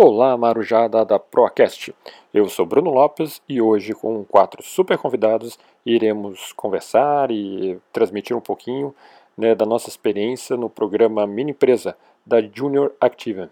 Olá, 0.00 0.36
Marujada 0.36 1.04
da 1.04 1.18
Procast. 1.18 1.92
Eu 2.32 2.48
sou 2.48 2.64
Bruno 2.64 2.88
Lopes 2.88 3.42
e 3.48 3.60
hoje, 3.60 3.92
com 3.94 4.24
quatro 4.24 4.62
super 4.62 4.96
convidados, 4.96 5.58
iremos 5.84 6.52
conversar 6.52 7.32
e 7.32 7.80
transmitir 7.92 8.36
um 8.36 8.40
pouquinho 8.40 8.94
né, 9.36 9.56
da 9.56 9.66
nossa 9.66 9.88
experiência 9.88 10.56
no 10.56 10.70
programa 10.70 11.26
Mini 11.26 11.50
Empresa 11.50 11.96
da 12.24 12.40
Junior 12.40 12.92
Active. 13.00 13.50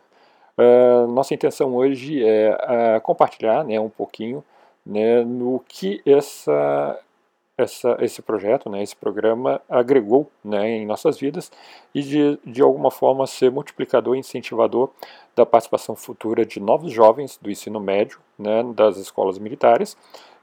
Uh, 0.56 1.08
nossa 1.08 1.34
intenção 1.34 1.74
hoje 1.74 2.24
é 2.24 2.54
uh, 2.54 3.00
compartilhar 3.00 3.64
né, 3.64 3.80
um 3.80 3.90
pouquinho 3.90 4.44
né, 4.86 5.24
no 5.24 5.60
que 5.66 6.00
essa, 6.06 6.96
essa, 7.58 7.96
esse 8.00 8.20
projeto, 8.20 8.68
né, 8.68 8.82
esse 8.82 8.94
programa 8.94 9.60
agregou 9.68 10.30
né, 10.44 10.68
em 10.68 10.86
nossas 10.86 11.18
vidas 11.18 11.50
e 11.94 12.02
de, 12.02 12.38
de 12.44 12.60
alguma 12.60 12.90
forma 12.90 13.26
ser 13.26 13.50
multiplicador 13.50 14.14
e 14.14 14.18
incentivador 14.18 14.90
da 15.34 15.46
participação 15.46 15.96
futura 15.96 16.44
de 16.44 16.60
novos 16.60 16.92
jovens 16.92 17.38
do 17.40 17.50
ensino 17.50 17.80
médio, 17.80 18.18
né, 18.38 18.62
das 18.74 18.98
escolas 18.98 19.38
militares 19.38 19.96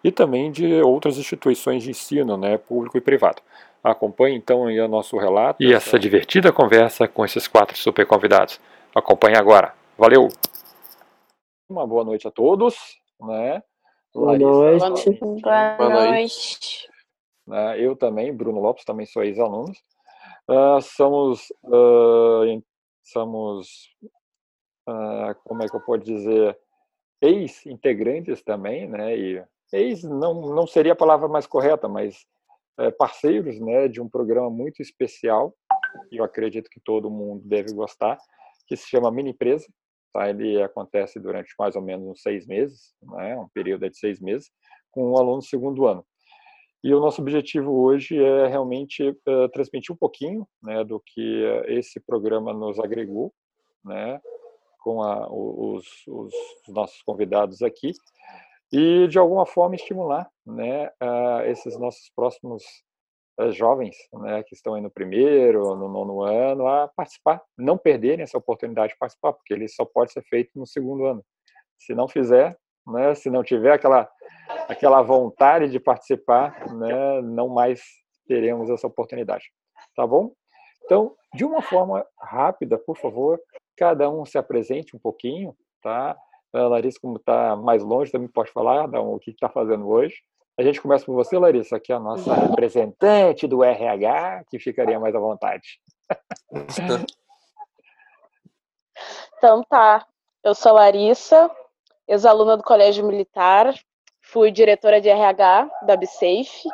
e 0.04 0.12
também 0.12 0.52
de 0.52 0.82
outras 0.82 1.18
instituições 1.18 1.84
de 1.84 1.92
ensino, 1.92 2.36
né, 2.36 2.58
público 2.58 2.98
e 2.98 3.02
privado. 3.02 3.42
Acompanhe 3.84 4.36
então 4.36 4.66
aí 4.66 4.80
o 4.80 4.88
nosso 4.88 5.18
relato 5.18 5.62
e 5.62 5.74
essa 5.74 6.00
divertida 6.00 6.52
conversa 6.52 7.08
com 7.08 7.24
esses 7.24 7.48
quatro 7.48 7.78
super 7.78 8.08
convidados. 8.08 8.60
Acompanhe 8.96 9.38
agora. 9.38 9.74
Valeu! 9.98 10.30
Uma 11.70 11.86
boa 11.86 12.04
noite 12.04 12.28
a 12.28 12.32
todos. 12.32 12.76
Né? 13.20 13.62
Boa 14.14 14.38
noite. 14.38 15.20
Boa 15.42 15.90
noite. 15.90 16.93
Né? 17.48 17.80
Eu 17.80 17.96
também, 17.96 18.36
Bruno 18.36 18.60
Lopes, 18.60 18.86
também 18.86 19.06
sou 19.06 19.24
ex-aluno. 19.24 19.72
Uh, 20.50 20.82
somos, 20.82 21.52
uh, 21.64 22.64
somos 23.04 23.90
uh, 24.88 25.36
como 25.46 25.64
é 25.64 25.68
que 25.68 25.76
eu 25.76 25.82
posso 25.82 26.04
dizer, 26.04 26.58
ex-integrantes 27.22 28.44
também, 28.44 28.88
né? 28.88 29.18
E 29.18 29.44
ex 29.72 30.04
não, 30.04 30.54
não 30.54 30.68
seria 30.68 30.94
a 30.94 30.96
palavra 30.96 31.28
mais 31.28 31.48
correta, 31.48 31.88
mas 31.88 32.26
é, 32.78 32.92
parceiros, 32.92 33.60
né, 33.60 33.88
de 33.88 34.02
um 34.02 34.10
programa 34.10 34.50
muito 34.50 34.82
especial, 34.82 35.56
eu 36.12 36.24
acredito 36.24 36.70
que 36.70 36.80
todo 36.80 37.10
mundo 37.10 37.44
deve 37.46 37.72
gostar, 37.74 38.18
que 38.68 38.76
se 38.76 38.88
chama 38.88 39.12
Mini 39.12 39.32
Empresa. 39.32 39.68
Tá? 40.12 40.30
Ele 40.30 40.62
acontece 40.62 41.20
durante 41.20 41.54
mais 41.58 41.76
ou 41.76 41.82
menos 41.82 42.08
uns 42.08 42.22
seis 42.22 42.46
meses, 42.46 42.94
né? 43.02 43.38
um 43.38 43.48
período 43.50 43.90
de 43.90 43.98
seis 43.98 44.20
meses, 44.20 44.52
com 44.92 45.12
um 45.12 45.18
aluno 45.18 45.38
do 45.38 45.46
segundo 45.46 45.88
ano. 45.88 46.06
E 46.84 46.94
o 46.94 47.00
nosso 47.00 47.22
objetivo 47.22 47.72
hoje 47.72 48.22
é 48.22 48.48
realmente 48.48 49.08
uh, 49.10 49.48
transmitir 49.54 49.94
um 49.94 49.98
pouquinho 49.98 50.46
né, 50.62 50.84
do 50.84 51.00
que 51.00 51.44
esse 51.68 51.98
programa 51.98 52.54
nos 52.54 52.78
agregou, 52.78 53.34
né, 53.86 54.20
com 54.80 55.02
a, 55.02 55.32
os, 55.32 55.86
os, 56.06 56.34
nossos 56.68 57.02
convidados 57.04 57.62
aqui 57.62 57.94
e 58.70 59.08
de 59.08 59.18
alguma 59.18 59.46
forma 59.46 59.76
estimular 59.76 60.30
né, 60.46 60.92
esses 61.46 61.80
nossos 61.80 62.12
próximos 62.14 62.64
uh, 63.40 63.50
jovens 63.54 63.96
né, 64.12 64.44
que 64.44 64.54
estão 64.54 64.74
aí 64.74 64.82
no 64.82 64.92
primeiro, 64.92 65.76
no 65.76 65.88
nono 65.88 66.22
ano, 66.22 66.68
a 66.68 66.90
participar, 66.90 67.42
não 67.58 67.78
perderem 67.78 68.24
essa 68.24 68.38
oportunidade 68.38 68.92
de 68.92 69.00
participar, 69.00 69.32
porque 69.32 69.54
ele 69.54 69.70
só 69.70 69.86
pode 69.86 70.12
ser 70.12 70.24
feito 70.24 70.52
no 70.60 70.68
segundo 70.68 71.06
ano. 71.06 71.24
Se 71.80 71.96
não 71.96 72.10
fizer, 72.10 72.58
né, 72.88 73.16
se 73.16 73.30
não 73.30 73.44
tiver 73.44 73.74
aquela, 73.74 74.10
aquela 74.68 75.02
vontade 75.02 75.70
de 75.70 75.80
participar, 75.80 76.68
né, 76.74 77.22
não 77.22 77.50
mais 77.50 77.82
teremos 78.28 78.70
essa 78.70 78.88
oportunidade. 78.88 79.46
Tá 79.96 80.06
bom? 80.06 80.32
Então, 80.86 81.16
de 81.34 81.46
uma 81.46 81.62
forma 81.62 82.06
rápida, 82.20 82.78
por 82.78 82.98
favor, 82.98 83.40
cada 83.78 84.10
um 84.10 84.26
se 84.26 84.38
apresente 84.38 84.96
um 84.96 85.00
pouquinho, 85.00 85.56
tá? 85.82 86.16
A 86.54 86.68
Larissa, 86.68 87.00
como 87.02 87.18
está 87.18 87.56
mais 87.56 87.82
longe, 87.84 88.12
também 88.12 88.28
pode 88.28 88.52
falar 88.52 88.88
dá 88.88 89.02
um, 89.02 89.16
o 89.16 89.20
que 89.20 89.32
está 89.32 89.50
fazendo 89.50 89.88
hoje. 89.88 90.16
A 90.58 90.62
gente 90.62 90.80
começa 90.80 91.04
com 91.06 91.14
você, 91.14 91.38
Larissa, 91.38 91.80
que 91.80 91.92
é 91.92 91.96
a 91.96 92.00
nossa 92.00 92.32
representante 92.36 93.48
do 93.48 93.64
RH, 93.64 94.44
que 94.50 94.60
ficaria 94.60 95.00
mais 95.00 95.16
à 95.16 95.20
vontade. 95.20 95.80
Então 99.38 99.62
tá, 99.64 100.08
eu 100.42 100.56
sou 100.56 100.72
Larissa, 100.72 101.52
ex-aluna 102.08 102.58
do 102.58 102.64
Colégio 102.64 103.06
Militar, 103.06 103.74
fui 104.22 104.52
diretora 104.52 105.00
de 105.00 105.10
RH 105.10 105.70
da 105.86 105.96
BSafe, 105.96 106.70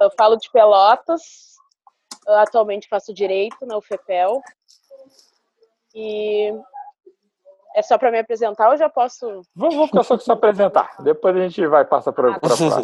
eu 0.00 0.10
falo 0.16 0.36
de 0.36 0.50
Pelotas, 0.50 1.54
atualmente 2.26 2.88
faço 2.88 3.14
Direito 3.14 3.64
na 3.66 3.76
UFEPEL, 3.76 4.40
e 5.94 6.52
é 7.74 7.82
só 7.82 7.98
para 7.98 8.10
me 8.10 8.18
apresentar 8.18 8.70
ou 8.70 8.76
já 8.76 8.88
posso. 8.88 9.42
Vamos, 9.54 9.74
vamos 9.74 9.90
ficar 9.90 10.02
só 10.04 10.18
se 10.18 10.30
apresentar. 10.30 10.96
Depois 11.02 11.36
a 11.36 11.40
gente 11.40 11.66
vai 11.66 11.84
passar 11.84 12.12
para 12.12 12.34
a 12.34 12.40
próxima. 12.40 12.80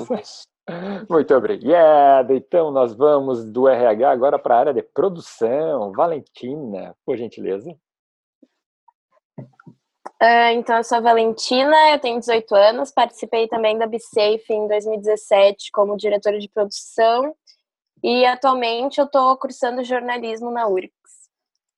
Muito 1.08 1.34
obrigado. 1.34 2.32
Então, 2.32 2.70
nós 2.70 2.94
vamos 2.94 3.44
do 3.44 3.68
RH 3.68 4.10
agora 4.10 4.38
para 4.38 4.54
a 4.54 4.58
área 4.58 4.74
de 4.74 4.82
produção. 4.82 5.92
Valentina, 5.92 6.94
por 7.04 7.16
gentileza. 7.16 7.70
Uh, 10.22 10.52
então, 10.54 10.76
eu 10.76 10.84
sou 10.84 10.98
a 10.98 11.00
Valentina, 11.00 11.74
eu 11.92 11.98
tenho 11.98 12.20
18 12.20 12.54
anos, 12.54 12.90
participei 12.90 13.48
também 13.48 13.78
da 13.78 13.86
BSafe 13.86 14.52
em 14.52 14.68
2017 14.68 15.70
como 15.72 15.96
diretora 15.96 16.38
de 16.38 16.46
produção 16.46 17.34
e 18.02 18.26
atualmente 18.26 18.98
eu 18.98 19.06
estou 19.06 19.34
cursando 19.38 19.82
jornalismo 19.82 20.50
na 20.50 20.66
URGS. 20.66 20.90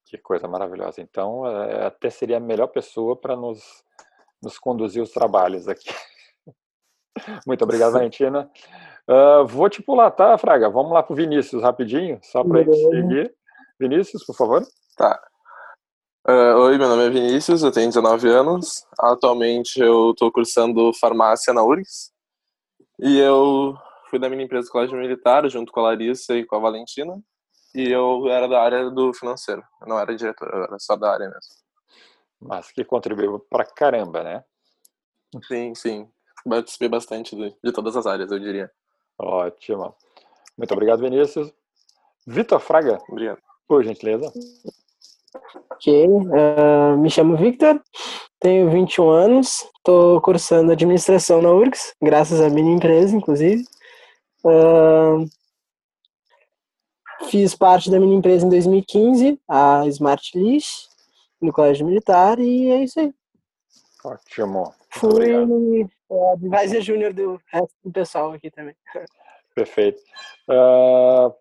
Que 0.07 0.19
coisa 0.19 0.49
maravilhosa. 0.49 1.01
Então, 1.01 1.47
é, 1.47 1.87
até 1.87 2.11
seria 2.11 2.39
a 2.39 2.41
melhor 2.41 2.67
pessoa 2.67 3.17
para 3.17 3.37
nos, 3.37 3.63
nos 4.43 4.59
conduzir 4.59 5.03
os 5.03 5.11
trabalhos 5.11 5.69
aqui. 5.69 5.89
Muito 7.47 7.63
obrigado, 7.63 7.93
Valentina. 7.93 8.51
Uh, 9.09 9.47
vou 9.47 9.71
te 9.71 9.83
pular, 9.83 10.11
tá, 10.11 10.37
Fraga? 10.37 10.69
Vamos 10.69 10.93
lá 10.93 11.03
para 11.03 11.13
o 11.13 11.17
Vinícius, 11.17 11.63
rapidinho, 11.63 12.19
só 12.23 12.43
para 12.43 12.61
ele 12.61 12.73
seguir. 12.73 13.35
Vinícius, 13.79 14.25
por 14.25 14.35
favor. 14.35 14.63
Tá. 14.97 15.21
Uh, 16.27 16.55
oi, 16.61 16.79
meu 16.79 16.89
nome 16.89 17.07
é 17.07 17.11
Vinícius, 17.11 17.63
eu 17.63 17.73
tenho 17.73 17.89
19 17.89 18.29
anos. 18.29 18.87
Atualmente 18.99 19.81
eu 19.81 20.13
estou 20.13 20.31
cursando 20.31 20.93
farmácia 20.95 21.53
na 21.53 21.65
URGS. 21.65 22.13
E 23.01 23.19
eu 23.19 23.77
fui 24.09 24.19
da 24.19 24.29
minha 24.29 24.45
empresa 24.45 24.67
do 24.67 24.73
Colégio 24.73 24.99
Militar, 24.99 25.49
junto 25.49 25.73
com 25.73 25.81
a 25.81 25.85
Larissa 25.85 26.35
e 26.37 26.45
com 26.45 26.57
a 26.57 26.61
Valentina 26.61 27.21
e 27.75 27.91
eu 27.91 28.29
era 28.29 28.47
da 28.49 28.63
área 28.63 28.91
do 28.91 29.13
financeiro. 29.15 29.63
Eu 29.81 29.89
não 29.89 29.99
era 29.99 30.15
diretor, 30.15 30.49
eu 30.53 30.65
era 30.65 30.79
só 30.79 30.97
da 30.97 31.13
área 31.13 31.27
mesmo. 31.29 31.55
Mas 32.41 32.71
que 32.71 32.85
contribuiu 32.85 33.39
pra 33.39 33.65
caramba, 33.65 34.23
né? 34.23 34.45
Sim, 35.47 35.75
sim. 35.75 36.09
Participei 36.45 36.89
bastante 36.89 37.37
de, 37.37 37.57
de 37.63 37.73
todas 37.73 37.97
as 37.97 38.07
áreas, 38.07 38.31
eu 38.31 38.39
diria. 38.39 38.71
Ótimo. 39.19 39.95
Muito 40.59 40.73
obrigado, 40.73 41.01
Vinícius. 41.01 41.53
Vitor 42.27 42.61
Fraga. 42.61 42.99
Obrigado. 43.09 43.41
Por 43.67 43.83
gentileza. 43.85 44.31
Ok. 45.71 46.07
Uh, 46.07 46.99
me 46.99 47.11
chamo 47.11 47.37
Victor, 47.37 47.81
tenho 48.39 48.71
21 48.71 49.11
anos, 49.11 49.67
estou 49.77 50.21
cursando 50.21 50.73
administração 50.73 51.41
na 51.41 51.51
URGS, 51.51 51.95
graças 52.03 52.41
à 52.41 52.49
minha 52.49 52.75
empresa, 52.75 53.17
inclusive. 53.17 53.65
Uh, 54.45 55.27
Fiz 57.29 57.55
parte 57.55 57.91
da 57.91 58.01
minha 58.01 58.17
empresa 58.17 58.45
em 58.45 58.49
2015, 58.49 59.41
a 59.49 59.87
Smart 59.87 60.37
Leash, 60.37 60.89
no 61.41 61.53
Colégio 61.53 61.87
Militar, 61.87 62.39
e 62.39 62.71
é 62.71 62.83
isso 62.83 63.01
aí. 63.01 63.13
Ótimo. 64.05 64.75
Fui 64.91 65.83
é, 66.11 66.33
advisor 66.33 66.81
júnior 66.81 67.13
do 67.13 67.41
resto 67.47 67.75
do 67.85 67.93
pessoal 67.93 68.33
aqui 68.33 68.51
também. 68.51 68.75
Perfeito. 69.55 70.01
Uh, 70.49 71.33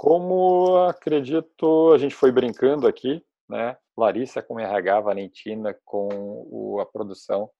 como 0.00 0.78
acredito, 0.88 1.92
a 1.92 1.98
gente 1.98 2.14
foi 2.14 2.32
brincando 2.32 2.86
aqui, 2.86 3.22
né? 3.46 3.76
Larissa 3.94 4.40
com 4.40 4.58
RH, 4.58 4.98
Valentina 5.00 5.78
com 5.84 6.08
o, 6.50 6.80
a 6.80 6.86
produção, 6.86 7.50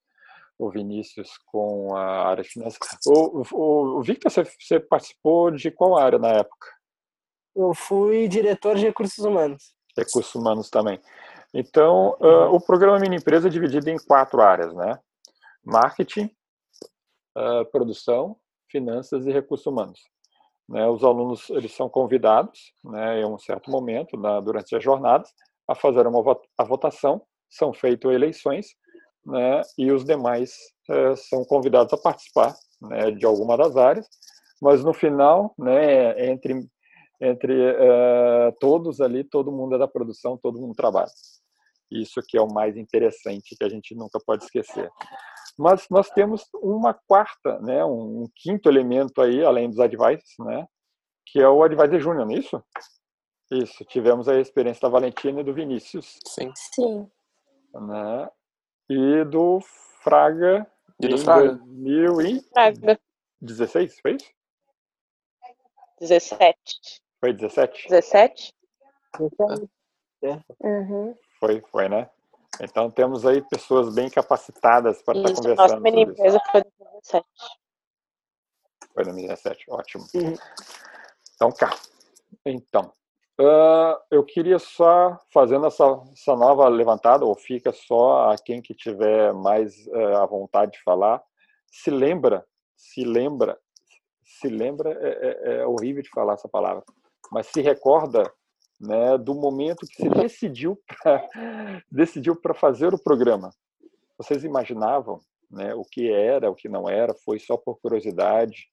o 0.58 0.70
Vinícius 0.70 1.36
com 1.44 1.94
a 1.94 2.28
área 2.30 2.42
financeira. 2.42 2.86
O, 3.06 3.42
o, 3.52 3.98
o 3.98 4.02
Victor, 4.02 4.32
você, 4.32 4.44
você 4.58 4.80
participou 4.80 5.50
de 5.50 5.70
qual 5.70 5.98
área 5.98 6.18
na 6.18 6.28
época? 6.28 6.66
Eu 7.54 7.74
fui 7.74 8.26
diretor 8.26 8.74
de 8.74 8.86
recursos 8.86 9.22
humanos. 9.22 9.74
Recursos 9.94 10.34
humanos 10.34 10.70
também. 10.70 10.98
Então, 11.52 12.16
uh, 12.22 12.54
o 12.54 12.58
programa 12.58 12.98
Mini 12.98 13.16
Empresa 13.16 13.48
é 13.48 13.50
dividido 13.50 13.90
em 13.90 13.98
quatro 13.98 14.40
áreas, 14.40 14.74
né? 14.74 14.98
Marketing, 15.62 16.34
uh, 17.36 17.70
produção, 17.70 18.34
finanças 18.66 19.26
e 19.26 19.30
recursos 19.30 19.66
humanos. 19.66 20.00
Né, 20.70 20.88
os 20.88 21.02
alunos 21.02 21.50
eles 21.50 21.72
são 21.72 21.88
convidados, 21.88 22.72
né, 22.84 23.20
em 23.20 23.24
um 23.24 23.36
certo 23.36 23.68
momento, 23.72 24.16
na, 24.16 24.38
durante 24.38 24.76
as 24.76 24.84
jornadas, 24.84 25.28
a 25.66 25.74
fazer 25.74 26.06
uma 26.06 26.22
a 26.56 26.64
votação, 26.64 27.20
são 27.48 27.72
feitas 27.72 28.12
eleições, 28.12 28.68
né, 29.26 29.62
e 29.76 29.90
os 29.90 30.04
demais 30.04 30.52
uh, 30.88 31.16
são 31.16 31.44
convidados 31.44 31.92
a 31.92 31.96
participar 31.98 32.54
né, 32.82 33.10
de 33.10 33.26
alguma 33.26 33.56
das 33.56 33.76
áreas, 33.76 34.06
mas 34.62 34.84
no 34.84 34.94
final, 34.94 35.52
né, 35.58 36.30
entre 36.30 36.64
entre 37.22 37.52
uh, 37.52 38.50
todos 38.58 38.98
ali, 38.98 39.22
todo 39.22 39.52
mundo 39.52 39.74
é 39.74 39.78
da 39.78 39.86
produção, 39.86 40.38
todo 40.38 40.58
mundo 40.58 40.74
trabalha. 40.74 41.10
Isso 41.90 42.22
que 42.26 42.38
é 42.38 42.40
o 42.40 42.50
mais 42.50 42.78
interessante 42.78 43.54
que 43.58 43.64
a 43.64 43.68
gente 43.68 43.94
nunca 43.94 44.18
pode 44.24 44.44
esquecer. 44.44 44.88
Mas 45.60 45.86
nós 45.90 46.08
temos 46.08 46.48
uma 46.54 46.94
quarta, 46.94 47.60
né, 47.60 47.84
um, 47.84 48.26
quinto 48.34 48.66
elemento 48.66 49.20
aí, 49.20 49.44
além 49.44 49.68
dos 49.68 49.78
advices, 49.78 50.34
né, 50.38 50.66
que 51.26 51.38
é 51.38 51.46
o 51.46 51.62
advisor 51.62 52.00
júnior, 52.00 52.24
não 52.24 52.34
é 52.34 52.38
isso? 52.38 52.64
Isso, 53.50 53.84
tivemos 53.84 54.26
a 54.26 54.40
experiência 54.40 54.80
da 54.80 54.88
Valentina 54.88 55.42
e 55.42 55.44
do 55.44 55.52
Vinícius. 55.52 56.18
Sim. 56.26 56.50
Sim. 56.56 57.10
Né, 57.74 58.30
e 58.88 59.22
do 59.26 59.60
Fraga 60.02 60.66
E 60.98 61.08
do 61.08 61.14
em 61.14 61.18
Fraga. 61.18 61.60
2016, 63.42 63.92
Fraga. 63.92 64.00
foi 64.00 64.12
isso? 64.16 64.30
17. 66.00 67.02
Foi 67.20 67.32
17? 67.34 67.88
17? 67.90 68.54
Uhum. 70.62 71.14
Foi, 71.38 71.60
foi, 71.70 71.88
né? 71.90 72.08
Então 72.60 72.90
temos 72.90 73.24
aí 73.26 73.40
pessoas 73.42 73.94
bem 73.94 74.10
capacitadas 74.10 75.02
para 75.02 75.18
estar 75.18 75.30
Isso, 75.32 75.42
conversando 75.42 75.68
nossa 75.68 75.80
mini 75.80 76.02
isso. 76.02 76.12
empresa 76.12 76.40
foi 76.52 76.62
17. 77.02 77.26
Foi 78.92 79.04
2017, 79.04 79.64
ótimo. 79.70 80.04
Uhum. 80.14 80.34
Então, 81.34 81.50
cá. 81.52 81.70
Então, 82.44 82.92
ah, 83.40 83.98
eu 84.10 84.22
queria 84.24 84.58
só, 84.58 85.18
fazendo 85.32 85.66
essa, 85.66 85.84
essa 86.12 86.36
nova 86.36 86.68
levantada, 86.68 87.24
ou 87.24 87.34
fica 87.34 87.72
só 87.72 88.30
a 88.30 88.36
quem 88.36 88.60
que 88.60 88.74
tiver 88.74 89.32
mais 89.32 89.86
eh, 89.88 90.14
à 90.16 90.26
vontade 90.26 90.72
de 90.72 90.82
falar, 90.82 91.22
se 91.66 91.90
lembra, 91.90 92.44
se 92.76 93.02
lembra, 93.02 93.58
se 94.22 94.48
lembra, 94.48 94.92
é, 94.92 95.08
é- 95.08 95.60
é 95.60 95.66
horrível 95.66 96.02
de 96.02 96.10
falar 96.10 96.34
essa 96.34 96.48
palavra, 96.48 96.82
mas 97.32 97.46
se 97.46 97.62
recorda 97.62 98.30
né, 98.80 99.18
do 99.18 99.34
momento 99.34 99.86
que 99.86 99.96
se 99.96 100.08
decidiu 100.08 100.80
para 101.02 101.28
decidiu 101.90 102.34
para 102.34 102.54
fazer 102.54 102.94
o 102.94 103.02
programa. 103.02 103.50
Vocês 104.16 104.42
imaginavam 104.42 105.20
né, 105.50 105.74
o 105.74 105.84
que 105.84 106.10
era, 106.10 106.50
o 106.50 106.54
que 106.54 106.68
não 106.68 106.88
era? 106.88 107.14
Foi 107.14 107.38
só 107.38 107.56
por 107.56 107.78
curiosidade? 107.80 108.68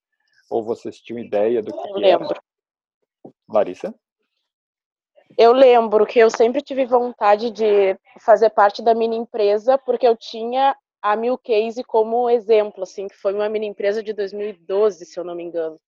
Ou 0.49 0.63
vocês 0.63 0.99
tinham 0.99 1.19
ideia 1.19 1.61
do 1.61 1.71
que 1.71 1.89
Eu 1.89 1.93
que 1.95 2.05
era? 2.05 2.19
lembro. 2.19 2.41
Larissa? 3.49 3.93
Eu 5.37 5.51
lembro 5.51 6.05
que 6.05 6.19
eu 6.19 6.29
sempre 6.29 6.61
tive 6.61 6.85
vontade 6.85 7.51
de 7.51 7.97
fazer 8.21 8.49
parte 8.51 8.81
da 8.81 8.95
mini 8.95 9.17
empresa, 9.17 9.77
porque 9.77 10.07
eu 10.07 10.15
tinha 10.15 10.75
a 11.01 11.15
Mil 11.15 11.37
Case 11.37 11.83
como 11.83 12.29
exemplo, 12.29 12.83
assim, 12.83 13.07
que 13.07 13.15
foi 13.15 13.33
uma 13.33 13.49
mini 13.49 13.67
empresa 13.67 14.01
de 14.01 14.13
2012, 14.13 15.05
se 15.05 15.19
eu 15.19 15.23
não 15.23 15.35
me 15.35 15.43
engano. 15.43 15.79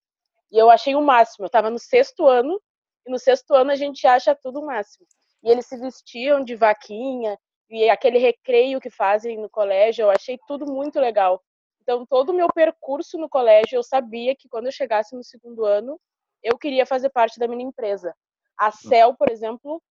E 0.52 0.58
eu 0.58 0.70
achei 0.70 0.94
o 0.96 1.02
máximo. 1.02 1.46
Eu 1.46 1.48
estava 1.48 1.70
no 1.70 1.80
sexto 1.80 2.28
ano, 2.28 2.60
e 3.06 3.12
no 3.12 3.20
sexto 3.20 3.54
ano 3.54 3.72
a 3.72 3.76
gente 3.76 4.06
acha 4.06 4.36
tudo 4.36 4.60
o 4.60 4.66
máximo. 4.66 5.06
E 5.44 5.50
eles 5.50 5.66
se 5.66 5.78
vestiam 5.78 6.44
de 6.44 6.56
vaquinha, 6.56 7.38
e 7.70 7.90
aquele 7.90 8.18
recreio 8.18 8.80
que 8.80 8.90
fazem 8.90 9.38
no 9.38 9.50
colégio, 9.50 10.04
eu 10.04 10.10
achei 10.10 10.40
tudo 10.48 10.66
muito 10.66 11.00
legal. 11.00 11.42
Então, 11.82 12.06
todo 12.06 12.30
o 12.30 12.34
meu 12.34 12.48
percurso 12.54 13.18
no 13.18 13.30
colégio, 13.30 13.78
eu 13.78 13.84
sabia 13.84 14.36
que 14.36 14.50
quando 14.50 14.66
eu 14.66 14.72
chegasse 14.72 15.16
no 15.16 15.24
segundo 15.24 15.66
ano, 15.66 16.00
eu 16.44 16.58
queria 16.58 16.86
fazer 16.86 17.10
parte 17.10 17.40
da 17.40 17.48
mini 17.48 17.64
empresa. 17.64 18.16
A 18.58 18.72
CEL, 18.72 19.16
por 19.16 19.30
exemplo, 19.30 19.82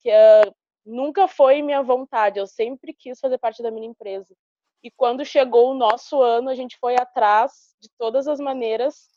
que 0.00 0.10
ah, 0.10 0.52
nunca 0.84 1.26
foi 1.26 1.62
minha 1.62 1.82
vontade, 1.82 2.38
eu 2.38 2.46
sempre 2.46 2.94
quis 2.94 3.18
fazer 3.18 3.38
parte 3.38 3.62
da 3.62 3.70
minha 3.70 3.88
empresa. 3.88 4.34
E 4.82 4.90
quando 4.90 5.24
chegou 5.24 5.72
o 5.72 5.74
nosso 5.74 6.22
ano, 6.22 6.48
a 6.48 6.54
gente 6.54 6.78
foi 6.78 6.96
atrás 6.96 7.74
de 7.80 7.88
todas 7.98 8.28
as 8.28 8.38
maneiras 8.38 9.08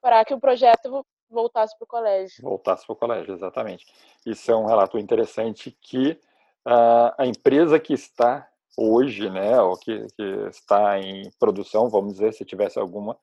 para 0.00 0.24
que 0.24 0.34
o 0.34 0.40
projeto 0.40 1.04
voltasse 1.30 1.76
para 1.76 1.84
o 1.84 1.88
colégio. 1.88 2.42
Voltasse 2.42 2.86
para 2.86 2.92
o 2.92 2.96
colégio, 2.96 3.34
exatamente. 3.34 3.86
Isso 4.26 4.50
é 4.50 4.56
um 4.56 4.66
relato 4.66 4.98
interessante 4.98 5.70
que 5.70 6.18
ah, 6.64 7.14
a 7.18 7.26
empresa 7.26 7.78
que 7.78 7.92
está 7.94 8.48
hoje, 8.76 9.28
né, 9.30 9.60
ou 9.60 9.76
que, 9.76 10.06
que 10.16 10.22
está 10.48 10.98
em 10.98 11.30
produção, 11.38 11.88
vamos 11.88 12.14
dizer, 12.14 12.32
se 12.32 12.44
tivesse 12.44 12.78
alguma, 12.78 13.18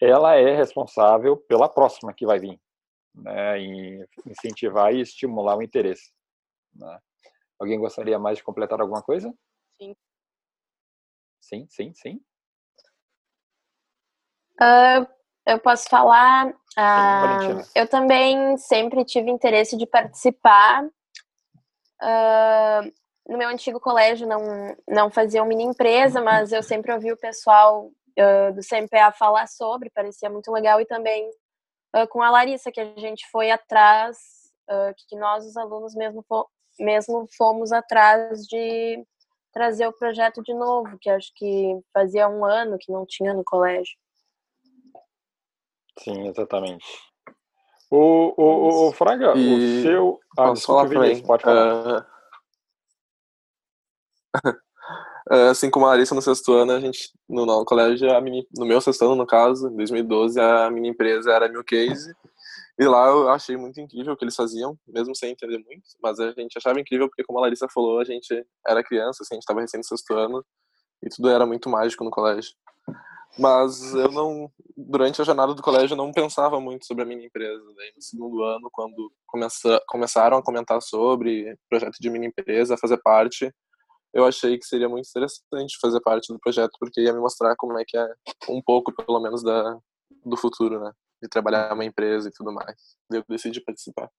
ela 0.00 0.34
é 0.34 0.54
responsável 0.54 1.36
pela 1.36 1.68
próxima 1.68 2.12
que 2.12 2.26
vai 2.26 2.38
vir, 2.38 2.60
né, 3.14 3.58
em 3.58 4.04
incentivar 4.26 4.92
e 4.92 5.00
estimular 5.00 5.56
o 5.56 5.62
interesse. 5.62 6.12
né. 6.74 6.98
Alguém 7.58 7.78
gostaria 7.78 8.18
mais 8.18 8.38
de 8.38 8.44
completar 8.44 8.80
alguma 8.80 9.02
coisa? 9.02 9.32
Sim. 9.80 9.94
Sim, 11.40 11.66
sim, 11.68 11.92
sim. 11.94 12.20
Ah, 14.58 15.06
eu 15.46 15.60
posso 15.60 15.88
falar. 15.88 16.54
Ah, 16.76 17.38
eu 17.74 17.88
também 17.88 18.56
sempre 18.56 19.04
tive 19.04 19.30
interesse 19.30 19.76
de 19.76 19.86
participar. 19.86 20.86
Ah, 22.00 22.82
no 23.28 23.36
meu 23.36 23.48
antigo 23.48 23.80
colégio 23.80 24.26
não, 24.26 24.76
não 24.88 25.10
fazia 25.10 25.44
mini 25.44 25.64
empresa, 25.64 26.20
mas 26.20 26.52
eu 26.52 26.62
sempre 26.62 26.92
ouvi 26.92 27.12
o 27.12 27.16
pessoal 27.16 27.90
ah, 28.18 28.50
do 28.50 28.60
CMPA 28.60 29.12
falar 29.12 29.46
sobre, 29.46 29.90
parecia 29.90 30.30
muito 30.30 30.50
legal, 30.52 30.80
e 30.80 30.86
também 30.86 31.30
ah, 31.92 32.06
com 32.06 32.22
a 32.22 32.30
Larissa, 32.30 32.72
que 32.72 32.80
a 32.80 32.92
gente 32.96 33.28
foi 33.30 33.50
atrás, 33.50 34.18
que 35.08 35.16
nós, 35.16 35.44
os 35.44 35.56
alunos, 35.56 35.96
mesmo, 35.96 36.24
mesmo 36.78 37.26
fomos 37.36 37.72
atrás 37.72 38.46
de 38.46 39.04
trazer 39.52 39.88
o 39.88 39.92
projeto 39.92 40.40
de 40.44 40.54
novo, 40.54 40.96
que 41.00 41.10
acho 41.10 41.32
que 41.34 41.76
fazia 41.92 42.28
um 42.28 42.44
ano 42.44 42.78
que 42.78 42.92
não 42.92 43.04
tinha 43.04 43.34
no 43.34 43.42
colégio. 43.42 43.96
Sim, 46.02 46.28
exatamente. 46.28 46.84
O, 47.90 48.34
o, 48.36 48.44
o, 48.44 48.88
o 48.88 48.92
Fraga, 48.92 49.36
E 49.36 49.80
o 49.80 49.82
seu... 49.82 50.20
Ah, 50.38 50.48
Posso 50.48 50.66
falar 50.66 50.88
também. 50.88 51.22
pode 51.22 51.42
falar. 51.42 52.06
Ah, 55.28 55.50
assim 55.50 55.70
como 55.70 55.86
a 55.86 55.88
Larissa 55.90 56.14
no 56.14 56.22
sexto 56.22 56.52
ano, 56.52 56.72
a 56.72 56.80
gente, 56.80 57.12
no, 57.28 57.44
no 57.44 57.64
colégio, 57.64 58.14
a 58.14 58.20
mini, 58.20 58.46
no 58.56 58.64
meu 58.64 58.80
sexto 58.80 59.04
ano, 59.04 59.16
no 59.16 59.26
caso, 59.26 59.68
em 59.68 59.76
2012, 59.76 60.40
a 60.40 60.70
minha 60.70 60.90
empresa 60.90 61.32
era 61.32 61.46
a 61.46 61.48
Mil 61.48 61.64
Case. 61.64 62.14
E 62.78 62.84
lá 62.86 63.08
eu 63.08 63.28
achei 63.28 63.56
muito 63.56 63.78
incrível 63.80 64.14
o 64.14 64.16
que 64.16 64.24
eles 64.24 64.36
faziam, 64.36 64.78
mesmo 64.88 65.14
sem 65.14 65.32
entender 65.32 65.58
muito. 65.58 65.82
Mas 66.02 66.18
a 66.18 66.30
gente 66.32 66.56
achava 66.56 66.80
incrível 66.80 67.08
porque, 67.08 67.24
como 67.24 67.38
a 67.38 67.42
Larissa 67.42 67.66
falou, 67.68 67.98
a 67.98 68.04
gente 68.04 68.46
era 68.66 68.82
criança, 68.82 69.22
assim, 69.22 69.34
a 69.34 69.36
gente 69.36 69.42
estava 69.42 69.60
recém 69.60 69.78
no 69.78 69.84
sexto 69.84 70.14
ano. 70.14 70.44
E 71.02 71.08
tudo 71.08 71.28
era 71.28 71.44
muito 71.44 71.68
mágico 71.68 72.04
no 72.04 72.10
colégio. 72.10 72.52
Mas 73.38 73.94
eu 73.94 74.10
não, 74.10 74.50
durante 74.76 75.20
a 75.20 75.24
jornada 75.24 75.54
do 75.54 75.62
colégio, 75.62 75.94
eu 75.94 75.98
não 75.98 76.12
pensava 76.12 76.60
muito 76.60 76.86
sobre 76.86 77.04
a 77.04 77.06
minha 77.06 77.24
empresa. 77.24 77.62
Daí 77.76 77.92
no 77.94 78.02
segundo 78.02 78.42
ano, 78.42 78.68
quando 78.72 79.12
começa, 79.26 79.80
começaram 79.86 80.38
a 80.38 80.42
comentar 80.42 80.80
sobre 80.82 81.56
projeto 81.68 81.96
de 82.00 82.10
minha 82.10 82.26
empresa, 82.26 82.76
fazer 82.76 82.98
parte, 82.98 83.52
eu 84.12 84.24
achei 84.24 84.58
que 84.58 84.66
seria 84.66 84.88
muito 84.88 85.08
interessante 85.08 85.78
fazer 85.80 86.00
parte 86.00 86.32
do 86.32 86.38
projeto, 86.40 86.72
porque 86.78 87.00
ia 87.00 87.12
me 87.12 87.20
mostrar 87.20 87.54
como 87.56 87.78
é 87.78 87.84
que 87.86 87.96
é 87.96 88.08
um 88.48 88.60
pouco, 88.60 88.92
pelo 88.92 89.20
menos, 89.20 89.42
da, 89.42 89.78
do 90.24 90.36
futuro, 90.36 90.80
né? 90.80 90.92
De 91.22 91.28
trabalhar 91.28 91.72
uma 91.72 91.84
empresa 91.84 92.28
e 92.28 92.32
tudo 92.32 92.52
mais. 92.52 92.96
Eu 93.10 93.24
decidi 93.28 93.60
participar. 93.60 94.10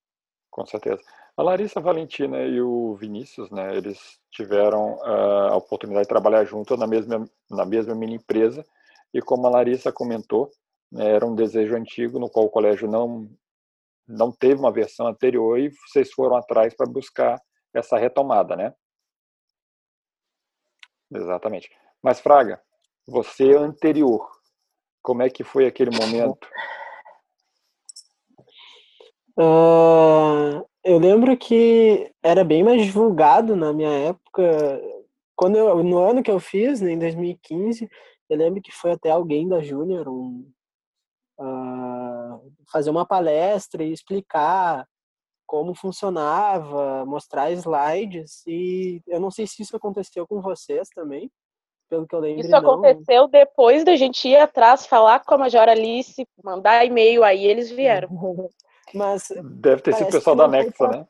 Com 0.50 0.66
certeza. 0.66 1.02
A 1.36 1.44
Larissa 1.44 1.80
Valentina 1.80 2.44
e 2.44 2.62
o 2.62 2.96
Vinícius, 2.96 3.50
né, 3.50 3.76
eles 3.76 4.20
tiveram 4.32 5.00
ah, 5.02 5.50
a 5.52 5.56
oportunidade 5.56 6.04
de 6.04 6.10
trabalhar 6.10 6.44
juntos 6.44 6.78
na 6.78 6.86
mesma, 6.86 7.26
na 7.50 7.66
mesma 7.66 7.96
mini 7.96 8.16
empresa. 8.16 8.66
E 9.14 9.22
como 9.22 9.48
a 9.48 9.50
Larissa 9.50 9.92
comentou, 9.92 10.50
né, 10.92 11.12
era 11.16 11.26
um 11.26 11.36
desejo 11.36 11.76
antigo 11.76 12.20
no 12.20 12.30
qual 12.30 12.46
o 12.46 12.50
colégio 12.50 12.88
não, 12.90 13.30
não 14.08 14.32
teve 14.32 14.60
uma 14.60 14.72
versão 14.72 15.08
anterior 15.08 15.60
e 15.60 15.70
vocês 15.70 16.12
foram 16.12 16.36
atrás 16.36 16.76
para 16.76 16.90
buscar 16.90 17.42
essa 17.74 17.98
retomada, 17.98 18.56
né? 18.56 18.74
Exatamente. 21.14 21.70
Mas, 22.02 22.20
Fraga, 22.20 22.62
você 23.08 23.56
anterior, 23.56 24.30
como 25.02 25.22
é 25.22 25.30
que 25.30 25.44
foi 25.44 25.66
aquele 25.66 25.92
momento? 25.92 26.48
Ah, 29.38 30.64
eu 30.84 30.98
lembro 30.98 31.36
que 31.38 32.12
era 32.24 32.44
bem 32.44 32.64
mais 32.64 32.84
divulgado 32.84 33.56
na 33.56 33.74
minha 33.74 33.92
época. 34.10 34.82
Quando 35.36 35.58
eu, 35.58 35.84
no 35.84 35.98
ano 35.98 36.24
que 36.24 36.32
eu 36.32 36.40
fiz, 36.40 36.82
né, 36.82 36.92
em 36.92 37.00
2015, 37.00 37.90
eu 38.32 38.38
lembro 38.38 38.62
que 38.62 38.72
foi 38.72 38.92
até 38.92 39.12
alguém 39.12 39.46
da 39.46 39.62
Júnior 39.62 40.08
um, 40.08 40.50
ah, 41.38 42.40
fazer 42.72 42.90
uma 42.90 43.06
palestra 43.06 43.84
e 43.84 43.92
explicar 43.92 44.88
como 45.46 45.76
funcionava, 45.76 47.06
mostrar 47.06 47.52
slides. 47.52 48.42
E 48.48 49.02
eu 49.06 49.20
não 49.20 49.30
sei 49.30 49.46
se 49.46 49.62
isso 49.62 49.76
aconteceu 49.76 50.26
com 50.26 50.42
vocês 50.42 50.88
também, 50.96 51.30
pelo 51.90 52.08
que 52.08 52.16
eu 52.16 52.22
lembro. 52.22 52.40
Isso 52.40 52.52
não. 52.52 52.60
aconteceu 52.60 53.28
depois 53.28 53.84
da 53.84 53.98
gente 53.98 54.30
ir 54.30 54.38
atrás, 54.38 54.86
falar 54.86 55.26
com 55.26 55.36
a 55.36 55.38
Major 55.38 55.68
Alice, 55.68 56.26
mandar 56.42 56.86
e-mail, 56.86 57.26
aí 57.26 57.46
eles 57.46 57.70
vieram. 57.70 58.08
Mas 58.96 59.28
Deve 59.44 59.82
ter 59.82 59.94
sido 59.94 60.08
o 60.08 60.12
pessoal 60.12 60.38
da 60.38 60.48
Nexa, 60.48 60.88
né? 60.88 61.06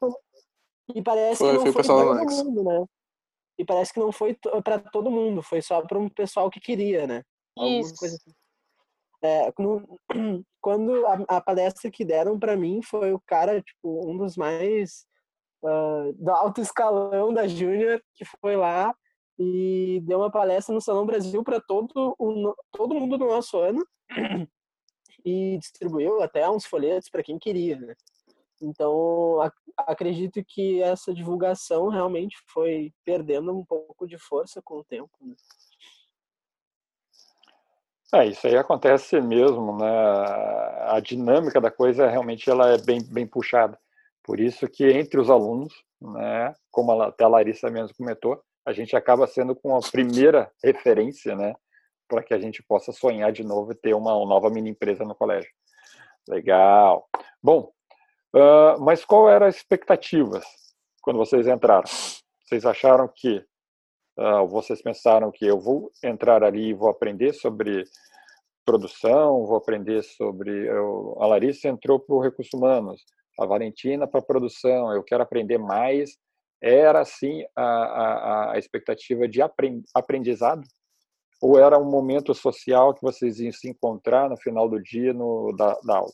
E 0.95 1.03
parece 1.03 1.37
Foi- 1.37 1.49
que 1.49 1.53
não 1.53 1.61
foi 1.61 1.69
o 1.69 1.73
foi 1.73 1.81
pessoal 1.83 2.15
da 2.15 2.15
Nexa. 2.15 2.43
mundo, 2.43 2.63
né? 2.63 2.85
E 3.61 3.65
parece 3.65 3.93
que 3.93 3.99
não 3.99 4.11
foi 4.11 4.35
para 4.63 4.79
todo 4.79 5.11
mundo, 5.11 5.43
foi 5.43 5.61
só 5.61 5.83
para 5.83 5.99
um 5.99 6.09
pessoal 6.09 6.49
que 6.49 6.59
queria, 6.59 7.05
né? 7.05 7.23
Isso. 7.59 7.95
coisa 7.95 8.15
assim. 8.15 8.31
É, 9.23 9.53
no- 9.59 9.99
quando 10.59 11.05
a, 11.05 11.37
a 11.37 11.41
palestra 11.41 11.91
que 11.91 12.03
deram 12.03 12.39
para 12.39 12.57
mim 12.57 12.81
foi 12.81 13.13
o 13.13 13.19
cara, 13.19 13.61
tipo, 13.61 14.09
um 14.09 14.17
dos 14.17 14.35
mais 14.35 15.05
uh, 15.63 16.11
do 16.13 16.31
alto 16.31 16.59
escalão 16.59 17.31
da 17.31 17.47
Júnior, 17.47 18.01
que 18.15 18.25
foi 18.41 18.55
lá 18.55 18.95
e 19.37 20.01
deu 20.05 20.17
uma 20.17 20.31
palestra 20.31 20.73
no 20.73 20.81
Salão 20.81 21.05
Brasil 21.05 21.43
para 21.43 21.61
todo, 21.61 22.15
o, 22.17 22.55
todo 22.71 22.95
mundo 22.95 23.15
do 23.15 23.27
nosso 23.27 23.59
ano 23.59 23.85
e 25.23 25.59
distribuiu 25.59 26.19
até 26.23 26.49
uns 26.49 26.65
folhetos 26.65 27.11
para 27.11 27.21
quem 27.21 27.37
queria. 27.37 27.79
Né? 27.79 27.93
Então, 28.61 29.37
acredito 29.77 30.43
que 30.43 30.81
essa 30.81 31.13
divulgação 31.13 31.89
realmente 31.89 32.37
foi 32.47 32.93
perdendo 33.03 33.57
um 33.57 33.65
pouco 33.65 34.07
de 34.07 34.17
força 34.17 34.61
com 34.61 34.79
o 34.79 34.83
tempo. 34.83 35.11
Né? 35.21 35.35
É, 38.13 38.25
isso 38.25 38.45
aí 38.45 38.57
acontece 38.57 39.21
mesmo, 39.21 39.77
né? 39.77 39.87
A 40.89 40.99
dinâmica 40.99 41.61
da 41.61 41.71
coisa 41.71 42.09
realmente 42.09 42.49
ela 42.49 42.73
é 42.73 42.77
bem, 42.77 43.01
bem 43.01 43.25
puxada. 43.25 43.79
Por 44.23 44.39
isso 44.39 44.67
que 44.67 44.85
entre 44.91 45.19
os 45.19 45.29
alunos, 45.29 45.73
né, 45.99 46.53
como 46.69 47.01
até 47.01 47.23
a 47.23 47.27
Larissa 47.27 47.69
mesmo 47.69 47.95
comentou, 47.95 48.41
a 48.65 48.73
gente 48.73 48.95
acaba 48.95 49.25
sendo 49.27 49.55
com 49.55 49.75
a 49.75 49.79
primeira 49.79 50.51
referência, 50.63 51.35
né, 51.35 51.55
para 52.07 52.21
que 52.21 52.33
a 52.33 52.39
gente 52.39 52.61
possa 52.61 52.91
sonhar 52.91 53.31
de 53.31 53.43
novo 53.43 53.71
e 53.71 53.75
ter 53.75 53.93
uma, 53.93 54.15
uma 54.15 54.27
nova 54.27 54.49
mini 54.49 54.69
empresa 54.69 55.03
no 55.05 55.15
colégio. 55.15 55.49
Legal. 56.27 57.07
Bom, 57.41 57.71
uh, 58.35 58.79
mas 58.79 59.05
qual 59.05 59.29
era 59.29 59.47
as 59.47 59.57
expectativas 59.57 60.45
quando 61.01 61.17
vocês 61.17 61.47
entraram? 61.47 61.87
Vocês 62.45 62.65
acharam 62.65 63.09
que, 63.13 63.43
uh, 64.19 64.47
vocês 64.47 64.81
pensaram 64.81 65.31
que 65.31 65.45
eu 65.45 65.59
vou 65.59 65.91
entrar 66.03 66.43
ali 66.43 66.69
e 66.69 66.73
vou 66.73 66.89
aprender 66.89 67.33
sobre 67.33 67.85
produção, 68.65 69.45
vou 69.45 69.57
aprender 69.57 70.03
sobre. 70.03 70.67
Eu, 70.67 71.17
a 71.19 71.27
Larissa 71.27 71.67
entrou 71.67 71.99
para 71.99 72.15
o 72.15 72.21
recursos 72.21 72.53
humanos, 72.53 73.01
a 73.39 73.45
Valentina 73.45 74.07
para 74.07 74.21
produção, 74.21 74.93
eu 74.93 75.03
quero 75.03 75.23
aprender 75.23 75.57
mais. 75.57 76.17
Era 76.61 77.01
assim 77.01 77.43
a, 77.55 77.63
a, 77.63 78.51
a 78.53 78.59
expectativa 78.59 79.27
de 79.27 79.39
aprendizado? 79.95 80.61
Ou 81.41 81.57
era 81.57 81.79
um 81.79 81.89
momento 81.89 82.35
social 82.35 82.93
que 82.93 83.01
vocês 83.01 83.39
iam 83.39 83.51
se 83.51 83.67
encontrar 83.67 84.29
no 84.29 84.37
final 84.37 84.69
do 84.69 84.79
dia 84.79 85.11
no, 85.11 85.51
da, 85.57 85.75
da 85.83 85.97
aula? 85.97 86.11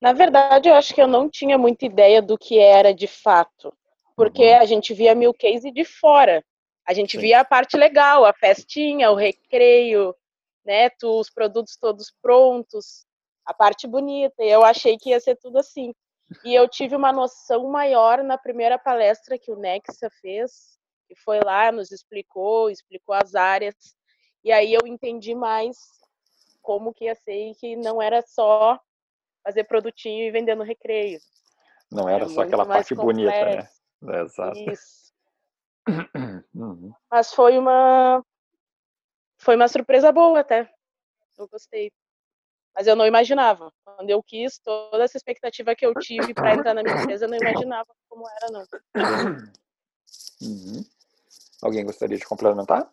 Na 0.00 0.12
verdade, 0.14 0.68
eu 0.68 0.74
acho 0.74 0.94
que 0.94 1.02
eu 1.02 1.06
não 1.06 1.28
tinha 1.28 1.58
muita 1.58 1.84
ideia 1.84 2.22
do 2.22 2.38
que 2.38 2.58
era 2.58 2.94
de 2.94 3.06
fato, 3.06 3.72
porque 4.16 4.44
uhum. 4.44 4.58
a 4.58 4.64
gente 4.64 4.94
via 4.94 5.14
mil 5.14 5.34
case 5.34 5.70
de 5.70 5.84
fora. 5.84 6.42
A 6.86 6.94
gente 6.94 7.12
Sim. 7.12 7.18
via 7.18 7.40
a 7.40 7.44
parte 7.44 7.76
legal, 7.76 8.24
a 8.24 8.32
festinha, 8.32 9.10
o 9.10 9.14
recreio, 9.14 10.14
né, 10.64 10.88
os 11.04 11.28
produtos 11.28 11.76
todos 11.76 12.12
prontos, 12.22 13.04
a 13.44 13.52
parte 13.52 13.86
bonita. 13.86 14.42
E 14.42 14.48
eu 14.48 14.64
achei 14.64 14.96
que 14.96 15.10
ia 15.10 15.20
ser 15.20 15.36
tudo 15.36 15.58
assim. 15.58 15.92
E 16.44 16.54
eu 16.54 16.66
tive 16.66 16.96
uma 16.96 17.12
noção 17.12 17.68
maior 17.68 18.22
na 18.22 18.38
primeira 18.38 18.78
palestra 18.78 19.38
que 19.38 19.50
o 19.50 19.56
Nexa 19.56 20.08
fez, 20.20 20.78
que 21.06 21.14
foi 21.16 21.40
lá, 21.40 21.70
nos 21.70 21.92
explicou, 21.92 22.70
explicou 22.70 23.14
as 23.14 23.34
áreas. 23.34 23.74
E 24.42 24.50
aí 24.50 24.72
eu 24.72 24.86
entendi 24.86 25.34
mais 25.34 25.76
como 26.62 26.94
que 26.94 27.04
ia 27.04 27.14
ser 27.14 27.50
e 27.50 27.54
que 27.54 27.76
não 27.76 28.00
era 28.00 28.22
só 28.22 28.80
fazer 29.42 29.64
produtinho 29.64 30.24
e 30.24 30.30
vender 30.30 30.54
no 30.54 30.64
recreio. 30.64 31.20
Não 31.90 32.08
era, 32.08 32.28
só 32.28 32.42
aquela 32.42 32.66
parte 32.66 32.94
bonita, 32.94 33.30
né? 33.30 33.68
Exato. 34.22 34.58
Isso. 34.70 35.10
Uhum. 36.54 36.92
Mas 37.10 37.32
foi 37.32 37.56
uma 37.56 38.22
foi 39.38 39.56
uma 39.56 39.66
surpresa 39.66 40.12
boa 40.12 40.40
até. 40.40 40.70
Eu 41.38 41.48
gostei. 41.48 41.90
Mas 42.74 42.86
eu 42.86 42.94
não 42.94 43.06
imaginava. 43.06 43.72
Quando 43.82 44.10
eu 44.10 44.22
quis, 44.22 44.58
toda 44.58 45.02
essa 45.02 45.16
expectativa 45.16 45.74
que 45.74 45.84
eu 45.84 45.94
tive 45.94 46.34
para 46.34 46.54
entrar 46.54 46.74
na 46.74 46.82
minha 46.82 47.00
empresa, 47.02 47.24
eu 47.24 47.30
não 47.30 47.38
imaginava 47.38 47.88
como 48.08 48.28
era, 48.28 48.46
não. 48.52 48.64
Uhum. 50.42 50.84
Alguém 51.62 51.84
gostaria 51.84 52.16
de 52.16 52.24
complementar? 52.24 52.90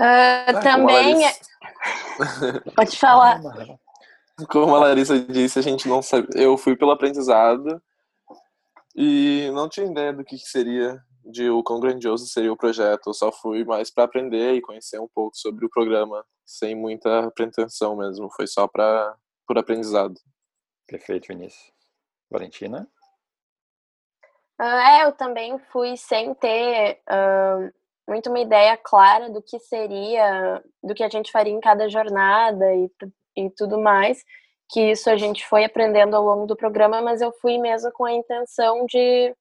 Uh, 0.00 0.60
também. 0.62 1.16
Pode 2.74 2.98
falar. 2.98 3.40
Como 4.48 4.74
a 4.74 4.80
Larissa 4.80 5.18
disse, 5.20 5.58
a 5.58 5.62
gente 5.62 5.88
não 5.88 6.02
sabe. 6.02 6.28
Eu 6.34 6.56
fui 6.56 6.76
pelo 6.76 6.90
aprendizado 6.90 7.80
e 8.96 9.50
não 9.52 9.68
tinha 9.68 9.86
ideia 9.86 10.12
do 10.12 10.24
que 10.24 10.36
seria, 10.38 11.00
de 11.24 11.48
o 11.48 11.62
quão 11.62 11.78
grandioso 11.78 12.26
seria 12.26 12.52
o 12.52 12.56
projeto. 12.56 13.08
Eu 13.08 13.14
só 13.14 13.30
fui 13.30 13.64
mais 13.64 13.92
para 13.92 14.04
aprender 14.04 14.54
e 14.54 14.60
conhecer 14.60 15.00
um 15.00 15.08
pouco 15.14 15.36
sobre 15.36 15.64
o 15.64 15.70
programa, 15.70 16.24
sem 16.44 16.74
muita 16.74 17.30
pretensão 17.30 17.96
mesmo. 17.96 18.28
Foi 18.34 18.46
só 18.46 18.66
para 18.66 19.14
por 19.46 19.58
aprendizado. 19.58 20.14
Perfeito, 20.86 21.28
Vinícius. 21.28 21.72
Valentina? 22.30 22.88
Uh, 24.60 24.64
é, 24.64 25.04
eu 25.04 25.12
também 25.12 25.58
fui 25.70 25.96
sem 25.96 26.34
ter 26.34 27.00
uh, 27.08 27.72
muito 28.06 28.28
uma 28.28 28.40
ideia 28.40 28.76
clara 28.76 29.30
do 29.30 29.42
que 29.42 29.58
seria, 29.58 30.62
do 30.82 30.94
que 30.94 31.02
a 31.02 31.08
gente 31.08 31.32
faria 31.32 31.52
em 31.52 31.60
cada 31.60 31.88
jornada 31.88 32.74
e, 32.74 32.90
e 33.36 33.50
tudo 33.50 33.80
mais, 33.80 34.22
que 34.70 34.90
isso 34.90 35.08
a 35.10 35.16
gente 35.16 35.46
foi 35.46 35.64
aprendendo 35.64 36.14
ao 36.14 36.24
longo 36.24 36.46
do 36.46 36.56
programa, 36.56 37.00
mas 37.00 37.20
eu 37.20 37.32
fui 37.40 37.58
mesmo 37.58 37.90
com 37.92 38.04
a 38.04 38.12
intenção 38.12 38.84
de 38.86 39.34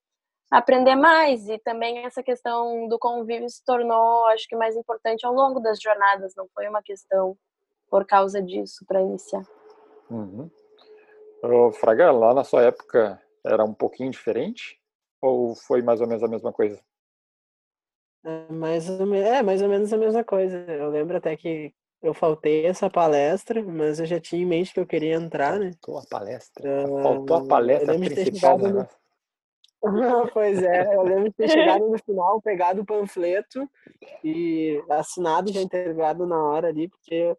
aprender 0.52 0.96
mais 0.96 1.48
e 1.50 1.58
também 1.60 2.06
essa 2.06 2.22
questão 2.22 2.88
do 2.88 3.00
convívio 3.00 3.50
se 3.50 3.64
tornou, 3.66 4.26
acho 4.28 4.48
que 4.48 4.56
mais 4.56 4.76
importante 4.76 5.26
ao 5.26 5.34
longo 5.34 5.60
das 5.60 5.80
jornadas, 5.80 6.34
não 6.36 6.48
foi 6.54 6.68
uma 6.68 6.82
questão 6.82 7.36
por 7.90 8.06
causa 8.06 8.42
disso 8.42 8.86
para 8.88 9.02
iniciar. 9.02 9.44
Uhum. 10.10 10.50
Fraga, 11.74 12.12
lá 12.12 12.34
na 12.34 12.44
sua 12.44 12.64
época 12.64 13.22
era 13.46 13.64
um 13.64 13.74
pouquinho 13.74 14.12
diferente 14.12 14.80
ou 15.22 15.56
foi 15.56 15.82
mais 15.82 16.02
ou 16.02 16.08
menos 16.08 16.24
a 16.24 16.28
mesma 16.28 16.54
coisa? 16.54 16.80
É 18.26 18.52
mais 18.52 18.90
ou, 18.90 19.14
é, 19.14 19.44
mais 19.44 19.62
ou 19.62 19.68
menos 19.68 19.92
a 19.92 19.98
mesma 19.98 20.24
coisa. 20.24 20.58
Eu 20.68 20.90
lembro 20.90 21.18
até 21.18 21.36
que 21.36 21.74
eu 22.02 22.14
faltei 22.14 22.66
essa 22.66 22.90
palestra, 22.90 23.64
mas 23.64 24.00
eu 24.00 24.06
já 24.06 24.20
tinha 24.20 24.42
em 24.42 24.46
mente 24.46 24.74
que 24.74 24.80
eu 24.80 24.86
queria 24.86 25.16
entrar, 25.16 25.60
né? 25.60 25.72
Faltou 25.72 26.00
a 26.00 26.06
palestra. 26.10 26.88
Uh, 26.88 27.02
Faltou 27.02 27.38
a 27.38 27.48
palestra 27.48 27.98
principal 27.98 28.58
do 28.58 28.68
negócio. 28.68 28.98
No... 28.98 29.04
pois 30.34 30.62
é, 30.62 30.96
eu 30.96 31.02
lembro 31.04 31.26
de 31.26 31.36
ter 31.36 31.48
chegado 31.52 31.90
no 31.90 31.98
final, 31.98 32.42
pegado 32.42 32.82
o 32.82 32.86
panfleto 32.86 33.70
e 34.24 34.82
assinado 34.90 35.52
já 35.52 35.62
entregado 35.62 36.26
na 36.26 36.42
hora 36.42 36.70
ali, 36.70 36.88
porque 36.88 37.36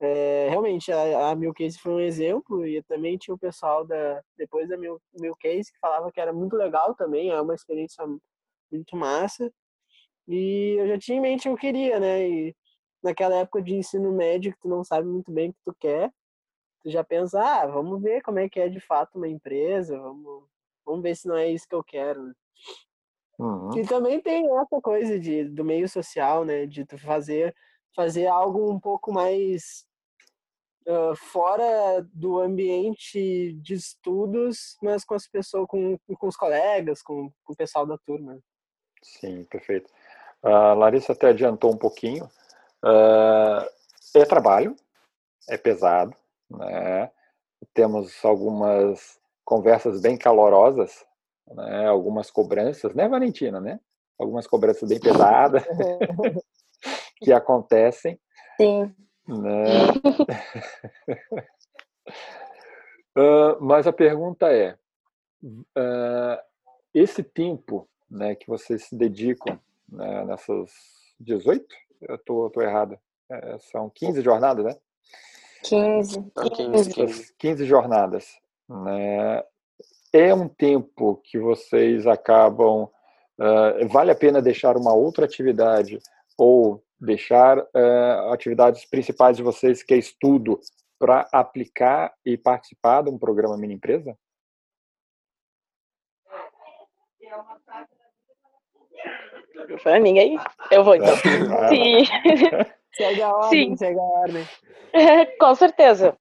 é, 0.00 0.48
realmente 0.48 0.90
a, 0.90 1.30
a 1.30 1.36
Milcase 1.36 1.78
foi 1.78 1.92
um 1.92 2.00
exemplo 2.00 2.66
e 2.66 2.82
também 2.84 3.18
tinha 3.18 3.34
o 3.34 3.38
pessoal 3.38 3.84
da 3.84 4.22
depois 4.36 4.68
da 4.68 4.76
Mil, 4.76 5.00
Milcase 5.14 5.72
que 5.72 5.78
falava 5.78 6.10
que 6.10 6.20
era 6.20 6.32
muito 6.32 6.56
legal 6.56 6.94
também, 6.94 7.30
é 7.30 7.40
uma 7.40 7.54
experiência 7.54 8.04
muito 8.70 8.96
massa. 8.96 9.52
E 10.28 10.76
eu 10.78 10.88
já 10.88 10.98
tinha 10.98 11.18
em 11.18 11.20
mente 11.20 11.42
que 11.42 11.48
eu 11.48 11.56
queria, 11.56 11.98
né? 11.98 12.28
E 12.28 12.56
naquela 13.02 13.36
época 13.36 13.62
de 13.62 13.74
ensino 13.74 14.12
médio 14.12 14.52
que 14.52 14.60
tu 14.60 14.68
não 14.68 14.84
sabe 14.84 15.06
muito 15.06 15.30
bem 15.32 15.50
o 15.50 15.52
que 15.52 15.60
tu 15.64 15.74
quer, 15.78 16.10
tu 16.82 16.90
já 16.90 17.02
pensa, 17.02 17.40
ah, 17.40 17.66
vamos 17.66 18.00
ver 18.02 18.22
como 18.22 18.38
é 18.38 18.48
que 18.48 18.60
é 18.60 18.68
de 18.68 18.80
fato 18.80 19.16
uma 19.16 19.28
empresa, 19.28 19.98
vamos, 19.98 20.44
vamos 20.84 21.02
ver 21.02 21.16
se 21.16 21.26
não 21.28 21.36
é 21.36 21.48
isso 21.48 21.66
que 21.68 21.74
eu 21.74 21.84
quero. 21.84 22.22
Né? 22.22 22.32
Uhum. 23.38 23.76
E 23.78 23.86
também 23.86 24.20
tem 24.20 24.46
essa 24.58 24.80
coisa 24.82 25.18
de, 25.18 25.44
do 25.44 25.64
meio 25.64 25.88
social, 25.88 26.44
né? 26.44 26.66
De 26.66 26.84
tu 26.84 26.98
fazer, 26.98 27.54
fazer 27.96 28.26
algo 28.26 28.70
um 28.70 28.78
pouco 28.78 29.12
mais 29.12 29.86
uh, 30.86 31.16
fora 31.16 32.06
do 32.12 32.38
ambiente 32.38 33.54
de 33.54 33.74
estudos, 33.74 34.76
mas 34.82 35.04
com 35.04 35.14
as 35.14 35.26
pessoas, 35.26 35.66
com, 35.66 35.98
com 36.18 36.26
os 36.28 36.36
colegas, 36.36 37.02
com, 37.02 37.32
com 37.42 37.52
o 37.52 37.56
pessoal 37.56 37.86
da 37.86 37.96
turma. 37.96 38.38
Sim, 39.02 39.44
perfeito. 39.44 39.90
A 40.42 40.72
Larissa 40.74 41.12
até 41.12 41.28
adiantou 41.28 41.72
um 41.72 41.76
pouquinho. 41.76 42.24
Uh, 42.84 43.64
é 44.14 44.24
trabalho, 44.24 44.74
é 45.48 45.56
pesado, 45.56 46.14
né? 46.50 47.10
Temos 47.74 48.24
algumas 48.24 49.18
conversas 49.44 50.00
bem 50.00 50.16
calorosas, 50.16 51.04
né? 51.46 51.86
algumas 51.86 52.30
cobranças, 52.30 52.94
né, 52.94 53.06
Valentina, 53.08 53.60
né? 53.60 53.78
Algumas 54.18 54.46
cobranças 54.46 54.88
bem 54.88 54.98
pesadas 54.98 55.62
que 57.22 57.32
acontecem. 57.32 58.18
Sim. 58.56 58.94
Né? 59.28 59.88
uh, 63.16 63.56
mas 63.60 63.86
a 63.86 63.92
pergunta 63.92 64.50
é, 64.52 64.76
uh, 65.44 66.38
esse 66.94 67.22
tempo 67.22 67.88
né, 68.10 68.34
que 68.34 68.48
vocês 68.48 68.84
se 68.84 68.96
dedicam 68.96 69.60
né, 69.90 70.24
nessas 70.24 70.70
18? 71.18 71.64
Eu 72.02 72.18
tô, 72.18 72.50
tô 72.50 72.62
errado. 72.62 72.98
É, 73.30 73.58
são 73.58 73.90
15 73.90 74.22
jornadas, 74.22 74.64
né? 74.64 74.76
15. 75.64 76.30
15, 76.56 76.90
15. 76.94 77.34
15 77.38 77.64
jornadas. 77.66 78.40
Né? 78.68 79.42
É 80.12 80.34
um 80.34 80.48
tempo 80.48 81.20
que 81.24 81.38
vocês 81.38 82.06
acabam. 82.06 82.88
Uh, 83.38 83.88
vale 83.88 84.10
a 84.10 84.14
pena 84.14 84.42
deixar 84.42 84.76
uma 84.76 84.92
outra 84.92 85.24
atividade 85.24 85.98
ou 86.36 86.82
deixar 87.00 87.58
uh, 87.58 88.32
atividades 88.32 88.84
principais 88.84 89.36
de 89.36 89.42
vocês, 89.42 89.82
que 89.82 89.94
é 89.94 89.96
estudo, 89.96 90.60
para 90.98 91.26
aplicar 91.32 92.12
e 92.24 92.36
participar 92.36 93.02
de 93.02 93.10
um 93.10 93.18
programa 93.18 93.56
mini 93.56 93.74
empresa? 93.74 94.16
Para 99.82 99.98
ninguém. 99.98 100.38
Eu 100.70 100.84
vou 100.84 100.94
então. 100.94 101.14
Sim. 101.68 102.04
Segue 102.92 103.22
a 103.22 103.32
ordem, 103.32 103.68
Sim. 103.68 103.76
segue 103.76 103.98
a 103.98 104.02
ordem. 104.02 104.48
Com 105.38 105.54
certeza. 105.54 106.16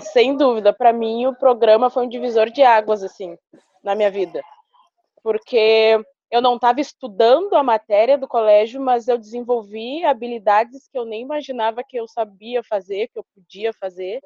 Sem 0.00 0.36
dúvida. 0.36 0.72
Para 0.72 0.92
mim, 0.92 1.26
o 1.26 1.36
programa 1.36 1.90
foi 1.90 2.06
um 2.06 2.08
divisor 2.08 2.50
de 2.50 2.62
águas, 2.62 3.02
assim, 3.02 3.36
na 3.84 3.94
minha 3.94 4.10
vida. 4.10 4.42
Porque 5.22 6.00
eu 6.30 6.40
não 6.40 6.56
estava 6.56 6.80
estudando 6.80 7.54
a 7.54 7.62
matéria 7.62 8.18
do 8.18 8.26
colégio, 8.26 8.80
mas 8.80 9.08
eu 9.08 9.18
desenvolvi 9.18 10.04
habilidades 10.04 10.88
que 10.88 10.98
eu 10.98 11.04
nem 11.04 11.22
imaginava 11.22 11.84
que 11.86 11.98
eu 11.98 12.08
sabia 12.08 12.62
fazer, 12.62 13.08
que 13.08 13.18
eu 13.18 13.24
podia 13.34 13.72
fazer. 13.74 14.20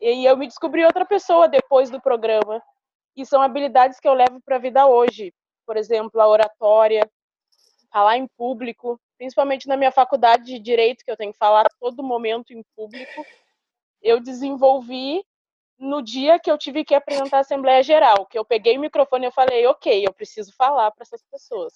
E 0.00 0.24
eu 0.24 0.36
me 0.36 0.46
descobri 0.46 0.84
outra 0.84 1.04
pessoa 1.04 1.48
depois 1.48 1.88
do 1.88 2.00
programa. 2.00 2.62
E 3.16 3.24
são 3.24 3.40
habilidades 3.40 4.00
que 4.00 4.08
eu 4.08 4.14
levo 4.14 4.40
para 4.44 4.56
a 4.56 4.60
vida 4.60 4.86
hoje. 4.86 5.32
Por 5.66 5.76
exemplo, 5.76 6.20
a 6.20 6.28
oratória, 6.28 7.08
falar 7.92 8.16
em 8.16 8.26
público, 8.26 9.00
principalmente 9.18 9.68
na 9.68 9.76
minha 9.76 9.92
faculdade 9.92 10.44
de 10.44 10.58
direito, 10.58 11.04
que 11.04 11.10
eu 11.10 11.16
tenho 11.16 11.32
que 11.32 11.38
falar 11.38 11.66
todo 11.78 12.02
momento 12.02 12.52
em 12.52 12.62
público. 12.76 13.24
Eu 14.00 14.20
desenvolvi 14.20 15.24
no 15.78 16.02
dia 16.02 16.38
que 16.38 16.50
eu 16.50 16.58
tive 16.58 16.84
que 16.84 16.94
apresentar 16.94 17.38
a 17.38 17.40
Assembleia 17.40 17.82
Geral, 17.82 18.26
que 18.26 18.38
eu 18.38 18.44
peguei 18.44 18.76
o 18.76 18.80
microfone 18.80 19.26
e 19.26 19.32
falei, 19.32 19.66
ok, 19.66 20.06
eu 20.06 20.12
preciso 20.12 20.54
falar 20.54 20.90
para 20.90 21.02
essas 21.02 21.22
pessoas. 21.24 21.74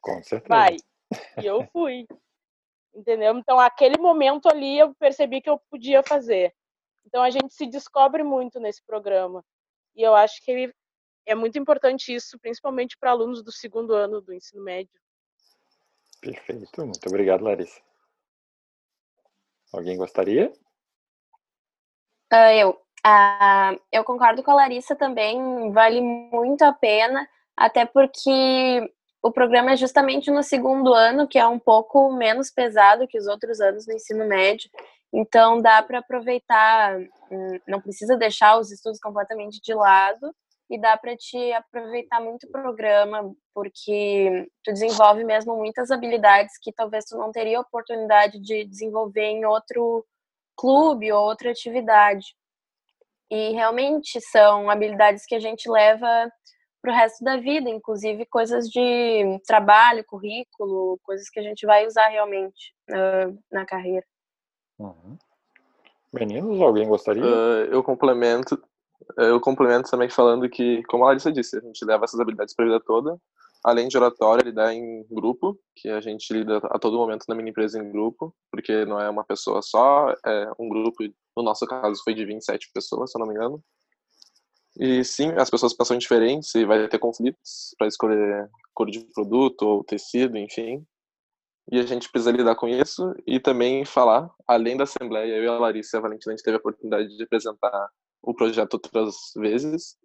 Com 0.00 0.22
certeza. 0.22 0.48
Vai. 0.48 0.76
E 1.40 1.46
eu 1.46 1.66
fui. 1.72 2.06
Entendeu? 2.94 3.36
Então, 3.38 3.58
aquele 3.58 3.98
momento 3.98 4.48
ali 4.48 4.78
eu 4.78 4.94
percebi 4.94 5.40
que 5.40 5.48
eu 5.48 5.58
podia 5.70 6.02
fazer. 6.02 6.54
Então, 7.06 7.22
a 7.22 7.30
gente 7.30 7.54
se 7.54 7.66
descobre 7.66 8.22
muito 8.22 8.58
nesse 8.58 8.82
programa. 8.84 9.44
E 9.94 10.02
eu 10.02 10.14
acho 10.14 10.42
que 10.42 10.72
é 11.26 11.34
muito 11.34 11.58
importante 11.58 12.14
isso, 12.14 12.38
principalmente 12.38 12.96
para 12.98 13.10
alunos 13.10 13.42
do 13.42 13.52
segundo 13.52 13.94
ano 13.94 14.20
do 14.20 14.32
ensino 14.32 14.62
médio. 14.62 15.00
Perfeito. 16.22 16.86
Muito 16.86 17.08
obrigado, 17.08 17.42
Larissa. 17.42 17.80
Alguém 19.72 19.96
gostaria? 19.96 20.52
Uh, 22.32 22.52
eu. 22.56 22.78
Ah, 23.04 23.74
eu 23.90 24.04
concordo 24.04 24.44
com 24.44 24.52
a 24.52 24.54
Larissa 24.54 24.94
também, 24.94 25.72
vale 25.72 26.00
muito 26.00 26.62
a 26.62 26.72
pena, 26.72 27.28
até 27.56 27.84
porque 27.84 28.88
o 29.20 29.32
programa 29.32 29.72
é 29.72 29.76
justamente 29.76 30.30
no 30.30 30.40
segundo 30.40 30.94
ano, 30.94 31.26
que 31.26 31.36
é 31.36 31.44
um 31.44 31.58
pouco 31.58 32.12
menos 32.12 32.48
pesado 32.48 33.08
que 33.08 33.18
os 33.18 33.26
outros 33.26 33.60
anos 33.60 33.86
do 33.86 33.92
ensino 33.92 34.24
médio, 34.28 34.70
então 35.12 35.60
dá 35.60 35.82
para 35.82 35.98
aproveitar, 35.98 36.96
hum, 37.28 37.58
não 37.66 37.80
precisa 37.80 38.16
deixar 38.16 38.56
os 38.56 38.70
estudos 38.70 39.00
completamente 39.00 39.60
de 39.60 39.74
lado 39.74 40.32
e 40.72 40.78
dá 40.78 40.96
para 40.96 41.14
te 41.14 41.52
aproveitar 41.52 42.18
muito 42.18 42.46
o 42.46 42.50
programa, 42.50 43.30
porque 43.54 44.48
tu 44.64 44.72
desenvolve 44.72 45.22
mesmo 45.22 45.54
muitas 45.54 45.90
habilidades 45.90 46.54
que 46.62 46.72
talvez 46.72 47.04
tu 47.04 47.18
não 47.18 47.30
teria 47.30 47.60
oportunidade 47.60 48.40
de 48.40 48.64
desenvolver 48.64 49.26
em 49.26 49.44
outro 49.44 50.02
clube 50.56 51.12
ou 51.12 51.24
outra 51.24 51.50
atividade. 51.50 52.34
E 53.30 53.52
realmente 53.52 54.18
são 54.30 54.70
habilidades 54.70 55.26
que 55.26 55.34
a 55.34 55.38
gente 55.38 55.68
leva 55.68 56.32
para 56.80 56.90
o 56.90 56.94
resto 56.94 57.22
da 57.22 57.36
vida, 57.36 57.68
inclusive 57.68 58.24
coisas 58.24 58.66
de 58.66 59.38
trabalho, 59.46 60.02
currículo, 60.06 60.98
coisas 61.02 61.28
que 61.28 61.38
a 61.38 61.42
gente 61.42 61.66
vai 61.66 61.86
usar 61.86 62.08
realmente 62.08 62.74
uh, 62.90 63.38
na 63.52 63.66
carreira. 63.66 64.06
Uhum. 64.78 65.18
Meninos, 66.14 66.60
alguém 66.62 66.88
gostaria? 66.88 67.22
Uh, 67.22 67.64
eu 67.70 67.82
complemento, 67.82 68.62
eu 69.16 69.40
complemento 69.40 69.90
também 69.90 70.08
falando 70.08 70.48
que, 70.48 70.82
como 70.84 71.04
a 71.04 71.08
Larissa 71.08 71.32
disse, 71.32 71.56
a 71.56 71.60
gente 71.60 71.84
leva 71.84 72.04
essas 72.04 72.20
habilidades 72.20 72.54
para 72.54 72.64
a 72.64 72.68
vida 72.68 72.84
toda. 72.84 73.18
Além 73.64 73.86
de 73.86 73.96
oratória, 73.96 74.44
lidar 74.44 74.74
em 74.74 75.06
grupo, 75.08 75.58
que 75.76 75.88
a 75.88 76.00
gente 76.00 76.32
lida 76.32 76.56
a 76.64 76.78
todo 76.78 76.98
momento 76.98 77.24
na 77.28 77.34
mini 77.34 77.50
empresa 77.50 77.78
em 77.78 77.92
grupo, 77.92 78.34
porque 78.50 78.84
não 78.84 79.00
é 79.00 79.08
uma 79.08 79.24
pessoa 79.24 79.62
só, 79.62 80.12
é 80.26 80.50
um 80.58 80.68
grupo 80.68 81.04
no 81.36 81.42
nosso 81.42 81.66
caso 81.66 82.02
foi 82.02 82.14
de 82.14 82.24
27 82.24 82.70
pessoas, 82.74 83.10
se 83.10 83.18
eu 83.18 83.20
não 83.20 83.26
me 83.26 83.34
engano. 83.34 83.62
E 84.78 85.04
sim, 85.04 85.32
as 85.36 85.50
pessoas 85.50 85.74
pensam 85.74 85.98
diferentes 85.98 86.54
e 86.54 86.64
vai 86.64 86.88
ter 86.88 86.98
conflitos 86.98 87.74
para 87.78 87.86
escolher 87.86 88.50
cor 88.74 88.90
de 88.90 89.00
produto 89.14 89.62
ou 89.62 89.84
tecido, 89.84 90.36
enfim. 90.38 90.84
E 91.70 91.78
a 91.78 91.86
gente 91.86 92.10
precisa 92.10 92.32
lidar 92.32 92.56
com 92.56 92.66
isso 92.66 93.14
e 93.26 93.38
também 93.38 93.84
falar, 93.84 94.28
além 94.48 94.76
da 94.76 94.84
Assembleia, 94.84 95.36
eu 95.36 95.44
e 95.44 95.46
a 95.46 95.58
Larissa 95.58 95.96
e 95.96 95.98
a 95.98 96.00
Valentina, 96.00 96.32
a 96.32 96.36
gente 96.36 96.44
teve 96.44 96.56
a 96.56 96.60
oportunidade 96.60 97.16
de 97.16 97.22
apresentar 97.22 97.88
o 98.22 98.34
projeto 98.34 98.74
outras 98.74 99.14
vezes. 99.36 99.96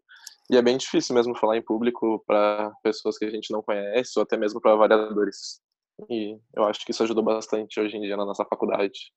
E 0.50 0.58
é 0.58 0.62
bem 0.62 0.78
difícil 0.78 1.14
mesmo 1.14 1.38
falar 1.38 1.58
em 1.58 1.62
público 1.62 2.24
para 2.26 2.72
pessoas 2.82 3.18
que 3.18 3.26
a 3.26 3.30
gente 3.30 3.52
não 3.52 3.62
conhece 3.62 4.14
ou 4.18 4.24
até 4.24 4.38
mesmo 4.38 4.62
para 4.62 4.74
avaliadores. 4.74 5.62
E 6.10 6.38
eu 6.56 6.64
acho 6.64 6.86
que 6.86 6.92
isso 6.92 7.04
ajudou 7.04 7.24
bastante 7.24 7.80
hoje 7.80 7.98
em 7.98 8.02
dia 8.02 8.16
na 8.16 8.26
nossa 8.26 8.46
faculdade. 8.46 9.12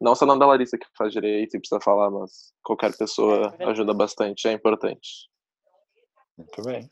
Não 0.00 0.14
só 0.14 0.24
não 0.24 0.38
da 0.38 0.46
Larissa 0.46 0.78
que 0.78 0.86
faz 0.96 1.12
direito 1.12 1.56
e 1.56 1.60
precisa 1.60 1.80
falar, 1.80 2.10
mas 2.10 2.52
qualquer 2.62 2.96
pessoa 2.96 3.54
é 3.58 3.64
ajuda 3.66 3.92
bastante, 3.92 4.48
é 4.48 4.52
importante. 4.52 5.28
Muito 6.38 6.62
bem. 6.62 6.88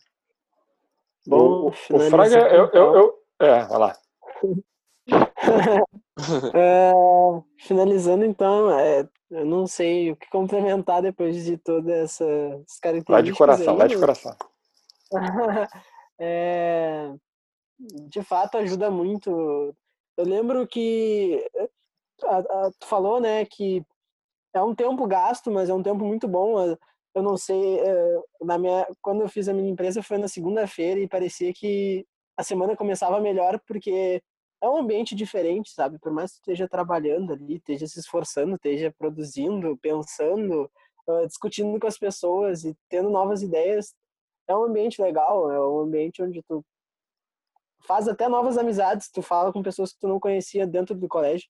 Bom, 1.27 1.67
o, 1.67 1.69
o 1.69 2.01
Fraga, 2.11 2.39
eu, 2.49 2.71
eu, 2.73 2.95
eu, 2.95 3.15
É, 3.41 3.65
vai 3.65 3.79
lá. 3.79 3.97
é, 6.55 6.93
finalizando 7.59 8.25
então, 8.25 8.71
é, 8.79 9.09
eu 9.31 9.45
não 9.45 9.67
sei 9.67 10.11
o 10.11 10.17
que 10.17 10.29
complementar 10.31 11.03
depois 11.03 11.45
de 11.45 11.57
todas 11.59 11.89
essas 11.89 12.79
características. 12.81 13.15
Vai 13.15 13.23
de 13.23 13.33
coração, 13.33 13.73
aí, 13.73 13.79
vai 13.79 13.89
de 13.89 13.99
coração. 13.99 14.37
é, 16.19 17.13
de 17.79 18.23
fato 18.23 18.59
ajuda 18.59 18.91
muito. 18.91 19.75
Eu 20.17 20.25
lembro 20.25 20.67
que 20.67 21.47
a, 22.25 22.39
a, 22.39 22.71
tu 22.79 22.87
falou, 22.87 23.21
né, 23.21 23.45
que 23.45 23.85
é 24.55 24.63
um 24.63 24.75
tempo 24.75 25.07
gasto, 25.07 25.51
mas 25.51 25.69
é 25.69 25.75
um 25.75 25.83
tempo 25.83 26.05
muito 26.05 26.27
bom. 26.27 26.77
Eu 27.15 27.23
não 27.23 27.37
sei, 27.37 27.81
é, 27.81 28.23
na 28.43 28.59
minha, 28.59 28.87
quando 29.01 29.23
eu 29.23 29.29
fiz 29.29 29.49
a 29.49 29.53
minha 29.53 29.71
empresa 29.71 30.03
foi 30.03 30.19
na 30.19 30.29
segunda-feira 30.29 31.01
e 31.01 31.09
parecia 31.09 31.53
que 31.53 32.07
a 32.37 32.43
semana 32.43 32.77
começava 32.77 33.21
melhor 33.21 33.61
porque 33.67 34.23
é 34.61 34.69
um 34.69 34.79
ambiente 34.79 35.15
diferente, 35.15 35.71
sabe? 35.71 35.99
Por 35.99 36.13
mais 36.13 36.33
que 36.33 36.39
esteja 36.39 36.69
trabalhando 36.69 37.33
ali, 37.33 37.57
esteja 37.57 37.87
se 37.87 38.01
esforçando, 38.01 38.57
esteja 38.57 38.95
produzindo, 38.99 39.77
pensando, 39.79 40.71
discutindo 41.27 41.79
com 41.79 41.87
as 41.87 41.99
pessoas 41.99 42.65
e 42.65 42.77
tendo 42.89 43.09
novas 43.11 43.43
ideias, 43.43 43.95
é 44.47 44.57
um 44.57 44.65
ambiente 44.65 45.01
legal, 45.01 45.51
é 45.51 45.61
um 45.61 45.81
ambiente 45.81 46.23
onde 46.23 46.43
tu 46.43 46.65
faz 47.87 48.09
até 48.09 48.29
novas 48.29 48.59
amizades, 48.59 49.11
tu 49.11 49.23
fala 49.23 49.53
com 49.53 49.63
pessoas 49.63 49.93
que 49.93 50.01
tu 50.01 50.09
não 50.09 50.19
conhecia 50.19 50.67
dentro 50.67 50.95
do 50.95 51.09
colégio 51.09 51.49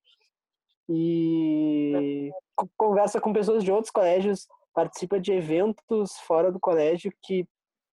e 0.88 2.30
conversa 2.76 3.20
com 3.20 3.32
pessoas 3.32 3.62
de 3.62 3.70
outros 3.70 3.90
colégios, 3.90 4.46
participa 4.72 5.20
de 5.20 5.32
eventos 5.32 6.16
fora 6.20 6.50
do 6.50 6.60
colégio 6.60 7.12
que, 7.22 7.46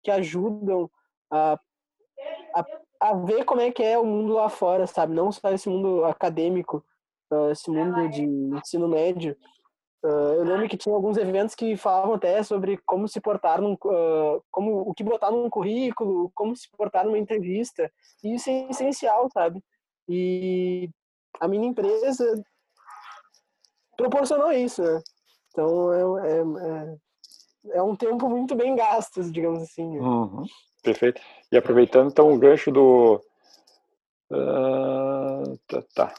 que 0.03 0.11
ajudam 0.11 0.89
a, 1.29 1.59
a, 2.55 2.65
a 3.01 3.15
ver 3.15 3.43
como 3.45 3.61
é 3.61 3.71
que 3.71 3.81
é 3.81 3.97
o 3.97 4.05
mundo 4.05 4.33
lá 4.33 4.47
fora, 4.47 4.85
sabe? 4.85 5.15
Não 5.15 5.31
só 5.31 5.49
esse 5.51 5.67
mundo 5.67 6.05
acadêmico, 6.05 6.85
ah, 7.31 7.49
esse 7.51 7.69
mundo 7.71 8.07
de 8.09 8.23
ensino 8.23 8.87
médio. 8.87 9.35
Ah, 10.05 10.35
eu 10.37 10.43
lembro 10.43 10.69
que 10.69 10.77
tinha 10.77 10.93
alguns 10.93 11.17
eventos 11.17 11.55
que 11.55 11.75
falavam 11.75 12.13
até 12.13 12.43
sobre 12.43 12.77
como 12.85 13.07
se 13.07 13.19
portar 13.19 13.59
num, 13.59 13.75
ah, 13.85 14.39
como 14.51 14.81
o 14.81 14.93
que 14.93 15.03
botar 15.03 15.31
num 15.31 15.49
currículo, 15.49 16.31
como 16.35 16.55
se 16.55 16.69
portar 16.77 17.03
numa 17.03 17.17
entrevista. 17.17 17.91
E 18.23 18.35
isso 18.35 18.49
é 18.51 18.69
essencial, 18.69 19.27
sabe? 19.33 19.63
E 20.07 20.87
a 21.39 21.47
minha 21.47 21.67
empresa 21.67 22.43
proporcionou 23.97 24.51
isso, 24.51 24.83
né? 24.83 25.01
Então 25.49 25.91
é, 25.91 26.31
é, 26.31 26.37
é, 26.39 27.77
é, 27.77 27.81
um 27.81 27.95
tempo 27.95 28.29
muito 28.29 28.55
bem 28.55 28.75
gasto, 28.75 29.23
digamos 29.31 29.63
assim. 29.63 29.87
Né? 29.87 29.99
Uhum, 29.99 30.43
perfeito. 30.81 31.21
E 31.51 31.57
aproveitando 31.57 32.09
então 32.09 32.31
o 32.31 32.37
gancho 32.37 32.71
do. 32.71 33.21
Uh, 34.31 35.57
tá, 35.67 35.83
tá. 35.93 36.13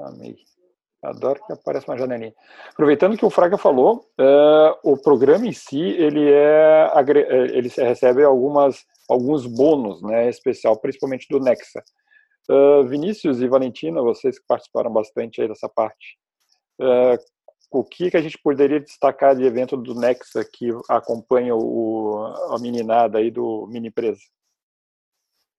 Amei. 0.00 0.36
Adoro 1.02 1.40
que 1.46 1.52
apareça 1.52 1.90
uma 1.90 1.98
janelinha. 1.98 2.34
Aproveitando 2.70 3.16
que 3.16 3.24
o 3.24 3.30
Fraga 3.30 3.56
falou, 3.56 4.04
uh, 4.20 4.78
o 4.82 4.96
programa 4.96 5.46
em 5.46 5.52
si 5.52 5.80
ele 5.80 6.28
é 6.28 6.90
ele 7.52 7.68
recebe 7.68 8.24
algumas 8.24 8.84
alguns 9.08 9.46
bônus, 9.46 10.02
né, 10.02 10.28
especial, 10.28 10.76
principalmente 10.78 11.26
do 11.30 11.40
Nexa. 11.40 11.82
Uh, 12.50 12.86
Vinícius 12.86 13.40
e 13.40 13.48
Valentina, 13.48 14.02
vocês 14.02 14.38
que 14.38 14.46
participaram 14.46 14.92
bastante 14.92 15.40
aí 15.40 15.48
dessa 15.48 15.68
parte, 15.68 16.18
uh, 16.80 17.18
o 17.70 17.84
que, 17.84 18.10
que 18.10 18.16
a 18.16 18.22
gente 18.22 18.38
poderia 18.38 18.80
destacar 18.80 19.36
de 19.36 19.44
evento 19.44 19.76
do 19.76 19.94
Nexa 19.94 20.44
que 20.44 20.70
acompanha 20.88 21.54
o, 21.54 22.16
a 22.50 22.58
meninada 22.58 23.18
aí 23.18 23.30
do 23.30 23.66
Mini 23.68 23.88
Empresa? 23.88 24.20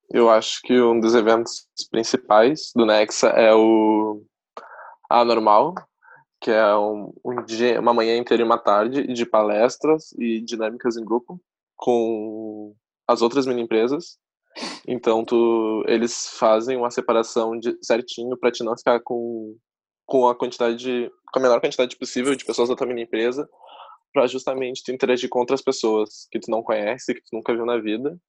Eu 0.09 0.29
acho 0.29 0.61
que 0.63 0.81
um 0.81 0.99
dos 0.99 1.13
eventos 1.13 1.67
principais 1.91 2.71
do 2.75 2.85
Nexa 2.85 3.27
é 3.29 3.53
o 3.53 4.23
Anormal, 5.07 5.75
que 6.41 6.49
é 6.49 6.75
um, 6.75 7.13
um 7.23 7.43
dia, 7.43 7.79
uma 7.79 7.93
manhã 7.93 8.17
inteira 8.17 8.41
e 8.41 8.45
uma 8.45 8.57
tarde 8.57 9.05
de 9.13 9.25
palestras 9.25 10.11
e 10.17 10.41
dinâmicas 10.41 10.97
em 10.97 11.05
grupo 11.05 11.39
com 11.75 12.73
as 13.07 13.21
outras 13.21 13.45
mini 13.45 13.61
empresas. 13.61 14.17
Então 14.87 15.23
tu, 15.23 15.83
eles 15.87 16.29
fazem 16.39 16.75
uma 16.75 16.89
separação 16.89 17.57
de, 17.57 17.77
certinho 17.81 18.35
para 18.35 18.51
te 18.51 18.63
não 18.63 18.75
ficar 18.75 18.99
com 19.01 19.55
com 20.09 20.27
a 20.27 20.35
quantidade 20.35 20.75
de, 20.75 21.11
com 21.31 21.39
a 21.39 21.41
menor 21.41 21.61
quantidade 21.61 21.95
possível 21.95 22.35
de 22.35 22.43
pessoas 22.43 22.67
da 22.67 22.75
tua 22.75 22.87
mini 22.87 23.03
empresa 23.03 23.47
para 24.11 24.25
justamente 24.25 24.83
tu 24.83 24.91
interagir 24.91 25.29
com 25.29 25.39
outras 25.39 25.61
pessoas 25.61 26.27
que 26.31 26.39
tu 26.39 26.49
não 26.49 26.63
conhece, 26.63 27.13
que 27.13 27.21
tu 27.21 27.35
nunca 27.35 27.53
viu 27.53 27.65
na 27.65 27.77
vida. 27.77 28.19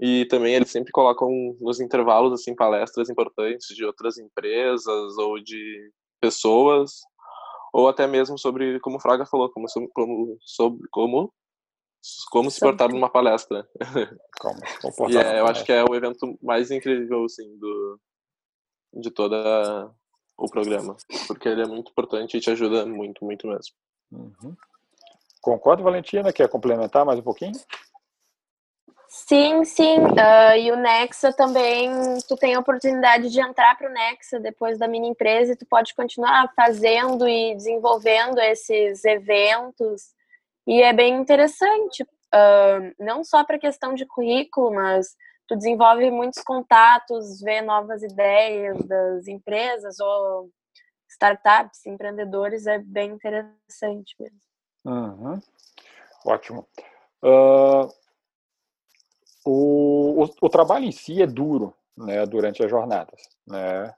E 0.00 0.26
também 0.26 0.54
eles 0.54 0.70
sempre 0.70 0.92
colocam 0.92 1.28
nos 1.60 1.80
intervalos 1.80 2.32
assim 2.32 2.54
palestras 2.54 3.08
importantes 3.08 3.68
de 3.68 3.84
outras 3.84 4.18
empresas 4.18 5.16
ou 5.16 5.40
de 5.40 5.92
pessoas 6.20 7.00
ou 7.72 7.88
até 7.88 8.06
mesmo 8.06 8.38
sobre 8.38 8.80
como 8.80 8.96
o 8.96 9.00
Fraga 9.00 9.26
falou, 9.26 9.50
como 9.50 9.66
como 9.92 10.36
sobre 10.40 10.88
como 10.90 11.32
como 12.30 12.50
se 12.50 12.60
portar 12.60 12.90
numa 12.90 13.10
palestra. 13.10 13.68
Como 14.40 15.10
e 15.10 15.16
é, 15.16 15.40
eu 15.40 15.46
acho 15.48 15.64
que 15.64 15.72
é 15.72 15.82
o 15.82 15.94
evento 15.96 16.38
mais 16.40 16.70
incrível 16.70 17.24
assim 17.24 17.58
do 17.58 18.00
de 18.94 19.10
toda 19.10 19.92
o 20.38 20.48
programa, 20.48 20.96
porque 21.26 21.48
ele 21.48 21.62
é 21.62 21.66
muito 21.66 21.90
importante 21.90 22.36
e 22.36 22.40
te 22.40 22.50
ajuda 22.50 22.86
muito, 22.86 23.24
muito 23.24 23.48
mesmo. 23.48 23.74
Uhum. 24.12 24.56
Concordo, 25.42 25.82
Valentina? 25.82 26.32
Quer 26.32 26.48
complementar 26.48 27.04
mais 27.04 27.18
um 27.18 27.22
pouquinho? 27.22 27.58
Sim, 29.08 29.64
sim. 29.64 29.98
Uh, 29.98 30.56
e 30.58 30.70
o 30.70 30.76
Nexa 30.76 31.32
também, 31.32 31.90
tu 32.28 32.36
tem 32.36 32.54
a 32.54 32.60
oportunidade 32.60 33.30
de 33.30 33.40
entrar 33.40 33.76
para 33.76 33.90
o 33.90 33.92
Nexa 33.92 34.38
depois 34.38 34.78
da 34.78 34.86
mini 34.86 35.08
empresa 35.08 35.52
e 35.52 35.56
tu 35.56 35.66
pode 35.66 35.94
continuar 35.94 36.52
fazendo 36.54 37.26
e 37.28 37.54
desenvolvendo 37.54 38.38
esses 38.38 39.04
eventos. 39.04 40.12
E 40.66 40.82
é 40.82 40.92
bem 40.92 41.16
interessante, 41.16 42.02
uh, 42.02 42.94
não 42.98 43.24
só 43.24 43.42
para 43.42 43.58
questão 43.58 43.94
de 43.94 44.04
currículo, 44.04 44.74
mas 44.74 45.16
tu 45.48 45.56
desenvolve 45.56 46.10
muitos 46.10 46.42
contatos, 46.42 47.40
vê 47.40 47.62
novas 47.62 48.02
ideias 48.02 48.78
das 48.86 49.26
empresas 49.26 49.98
ou 49.98 50.50
startups, 51.08 51.86
empreendedores, 51.86 52.66
é 52.66 52.78
bem 52.78 53.12
interessante 53.12 54.14
mesmo. 54.20 54.38
Uhum. 54.84 55.40
Ótimo. 56.26 56.68
Uh, 57.22 57.90
o, 59.44 60.24
o, 60.24 60.30
o, 60.42 60.48
trabalho 60.48 60.84
em 60.84 60.92
si 60.92 61.22
é 61.22 61.26
duro 61.26 61.74
né, 61.96 62.26
durante 62.26 62.62
as 62.62 62.70
jornadas. 62.70 63.20
Né? 63.46 63.92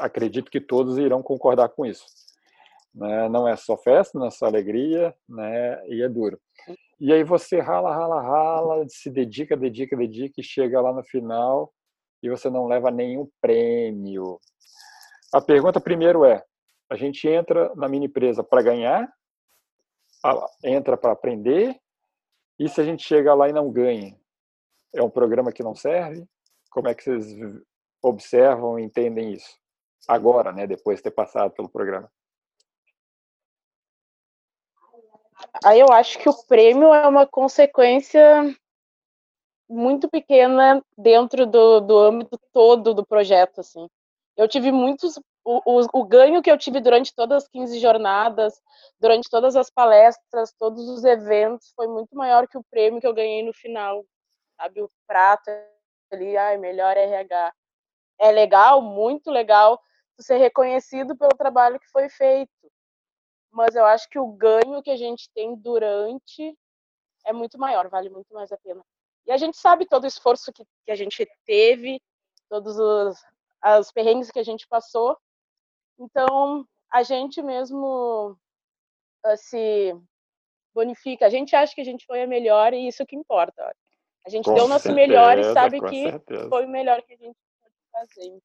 Acredito 0.00 0.50
que 0.50 0.60
todos 0.60 0.98
irão 0.98 1.22
concordar 1.22 1.68
com 1.68 1.86
isso. 1.86 2.04
Né? 2.92 3.28
Não 3.28 3.46
é 3.46 3.56
só 3.56 3.76
festa, 3.76 4.18
não 4.18 4.26
é 4.26 4.30
só 4.30 4.46
alegria, 4.46 5.14
né? 5.28 5.86
e 5.88 6.02
é 6.02 6.08
duro. 6.08 6.40
E 7.00 7.12
aí 7.12 7.24
você 7.24 7.60
rala, 7.60 7.94
rala, 7.94 8.22
rala, 8.22 8.84
se 8.88 9.10
dedica, 9.10 9.56
dedica, 9.56 9.96
dedica 9.96 10.40
e 10.40 10.44
chega 10.44 10.80
lá 10.80 10.92
no 10.92 11.02
final 11.02 11.72
e 12.22 12.30
você 12.30 12.48
não 12.48 12.66
leva 12.66 12.90
nenhum 12.90 13.28
prêmio. 13.40 14.40
A 15.32 15.40
pergunta 15.40 15.80
primeiro 15.80 16.24
é: 16.24 16.42
a 16.90 16.96
gente 16.96 17.28
entra 17.28 17.74
na 17.74 17.88
mini 17.88 18.06
empresa 18.06 18.42
para 18.42 18.62
ganhar, 18.62 19.12
entra 20.64 20.96
para 20.96 21.12
aprender, 21.12 21.76
e 22.58 22.68
se 22.68 22.80
a 22.80 22.84
gente 22.84 23.02
chega 23.02 23.34
lá 23.34 23.48
e 23.48 23.52
não 23.52 23.70
ganha, 23.70 24.16
é 24.94 25.02
um 25.02 25.10
programa 25.10 25.52
que 25.52 25.62
não 25.62 25.74
serve? 25.74 26.24
Como 26.70 26.88
é 26.88 26.94
que 26.94 27.02
vocês 27.02 27.26
observam 28.02 28.78
e 28.78 28.84
entendem 28.84 29.32
isso? 29.32 29.58
Agora, 30.08 30.52
né, 30.52 30.66
depois 30.66 30.98
de 30.98 31.04
ter 31.04 31.10
passado 31.10 31.50
pelo 31.52 31.68
programa. 31.68 32.10
Aí 35.64 35.80
eu 35.80 35.90
acho 35.92 36.18
que 36.18 36.28
o 36.28 36.44
prêmio 36.46 36.92
é 36.92 37.06
uma 37.06 37.26
consequência 37.26 38.54
muito 39.68 40.08
pequena 40.08 40.82
dentro 40.96 41.46
do, 41.46 41.80
do 41.80 41.98
âmbito 41.98 42.38
todo 42.52 42.94
do 42.94 43.04
projeto, 43.04 43.60
assim. 43.60 43.88
Eu 44.36 44.48
tive 44.48 44.70
muitos 44.72 45.16
o, 45.44 45.60
o, 45.64 45.86
o, 45.92 46.04
ganho 46.04 46.42
que 46.42 46.50
eu 46.50 46.56
tive 46.58 46.80
durante 46.80 47.14
todas 47.14 47.44
as 47.44 47.48
15 47.48 47.78
jornadas, 47.78 48.60
durante 48.98 49.28
todas 49.28 49.54
as 49.56 49.70
palestras, 49.70 50.54
todos 50.58 50.88
os 50.88 51.04
eventos, 51.04 51.72
foi 51.76 51.86
muito 51.86 52.16
maior 52.16 52.48
que 52.48 52.56
o 52.56 52.64
prêmio 52.70 53.00
que 53.00 53.06
eu 53.06 53.14
ganhei 53.14 53.42
no 53.42 53.52
final. 53.52 54.04
Sabe, 54.56 54.82
o 54.82 54.88
prato 55.06 55.50
ali, 56.10 56.36
ai, 56.36 56.56
melhor 56.56 56.96
RH. 56.96 57.52
É 58.18 58.30
legal, 58.30 58.80
muito 58.80 59.30
legal 59.30 59.80
ser 60.18 60.36
reconhecido 60.36 61.16
pelo 61.16 61.36
trabalho 61.36 61.78
que 61.78 61.90
foi 61.90 62.08
feito 62.08 62.50
mas 63.54 63.76
eu 63.76 63.84
acho 63.86 64.08
que 64.08 64.18
o 64.18 64.26
ganho 64.26 64.82
que 64.82 64.90
a 64.90 64.96
gente 64.96 65.30
tem 65.32 65.54
durante 65.54 66.58
é 67.24 67.32
muito 67.32 67.56
maior, 67.56 67.88
vale 67.88 68.10
muito 68.10 68.34
mais 68.34 68.50
a 68.50 68.58
pena. 68.58 68.84
E 69.26 69.32
a 69.32 69.36
gente 69.36 69.56
sabe 69.56 69.86
todo 69.86 70.04
o 70.04 70.08
esforço 70.08 70.52
que, 70.52 70.64
que 70.84 70.90
a 70.90 70.94
gente 70.94 71.26
teve, 71.46 72.02
todos 72.48 72.76
os, 72.78 73.16
os 73.78 73.92
perrengues 73.92 74.30
que 74.30 74.40
a 74.40 74.42
gente 74.42 74.66
passou. 74.66 75.16
Então, 75.98 76.66
a 76.92 77.02
gente 77.02 77.40
mesmo 77.40 78.36
uh, 79.24 79.36
se 79.36 79.94
bonifica. 80.74 81.24
A 81.24 81.30
gente 81.30 81.54
acha 81.54 81.74
que 81.74 81.80
a 81.80 81.84
gente 81.84 82.04
foi 82.04 82.22
a 82.22 82.26
melhor 82.26 82.74
e 82.74 82.88
isso 82.88 83.06
que 83.06 83.16
importa. 83.16 83.74
A 84.26 84.28
gente 84.28 84.46
com 84.46 84.54
deu 84.54 84.64
o 84.64 84.68
nosso 84.68 84.88
certeza, 84.88 85.06
melhor 85.06 85.38
e 85.38 85.44
sabe 85.52 85.80
que 85.80 86.10
certeza. 86.10 86.48
foi 86.48 86.66
o 86.66 86.68
melhor 86.68 87.00
que 87.02 87.14
a 87.14 87.16
gente 87.16 87.36
pode 87.62 87.74
fazer. 87.92 88.38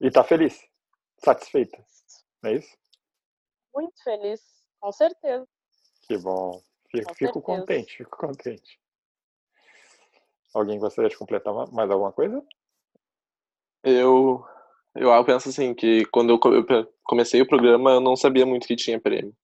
E 0.00 0.10
tá 0.10 0.22
feliz? 0.22 0.62
Satisfeita? 1.16 1.82
É 2.44 2.52
isso? 2.52 2.76
Muito 3.78 4.02
feliz, 4.02 4.40
com 4.80 4.90
certeza. 4.90 5.46
Que 6.08 6.18
bom. 6.18 6.60
Fico, 6.90 7.14
fico 7.14 7.40
contente, 7.40 7.98
fico 7.98 8.16
contente. 8.16 8.80
Alguém 10.52 10.78
gostaria 10.80 11.10
de 11.10 11.16
completar 11.16 11.54
mais 11.70 11.90
alguma 11.90 12.10
coisa? 12.10 12.42
Eu, 13.84 14.44
eu 14.96 15.24
penso 15.24 15.50
assim, 15.50 15.74
que 15.74 16.04
quando 16.06 16.30
eu 16.30 16.40
comecei 17.04 17.40
o 17.40 17.46
programa, 17.46 17.92
eu 17.92 18.00
não 18.00 18.16
sabia 18.16 18.44
muito 18.44 18.66
que 18.66 18.74
tinha 18.74 19.00
prêmio. 19.00 19.34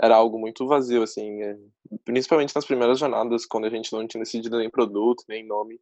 Era 0.00 0.16
algo 0.16 0.38
muito 0.38 0.66
vazio, 0.66 1.02
assim, 1.02 1.42
é, 1.42 1.56
principalmente 2.04 2.54
nas 2.54 2.64
primeiras 2.64 2.98
jornadas, 2.98 3.46
quando 3.46 3.66
a 3.66 3.70
gente 3.70 3.92
não 3.92 4.06
tinha 4.08 4.24
decidido 4.24 4.58
nem 4.58 4.68
produto, 4.68 5.22
nem 5.28 5.46
nome. 5.46 5.80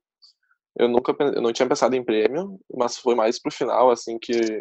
Eu 0.77 0.89
nunca 0.89 1.15
eu 1.19 1.41
não 1.41 1.53
tinha 1.53 1.69
pensado 1.69 1.95
em 1.95 2.05
prêmio, 2.05 2.61
mas 2.75 2.99
foi 2.99 3.15
mais 3.15 3.41
pro 3.41 3.51
final, 3.51 3.91
assim, 3.91 4.19
que 4.19 4.61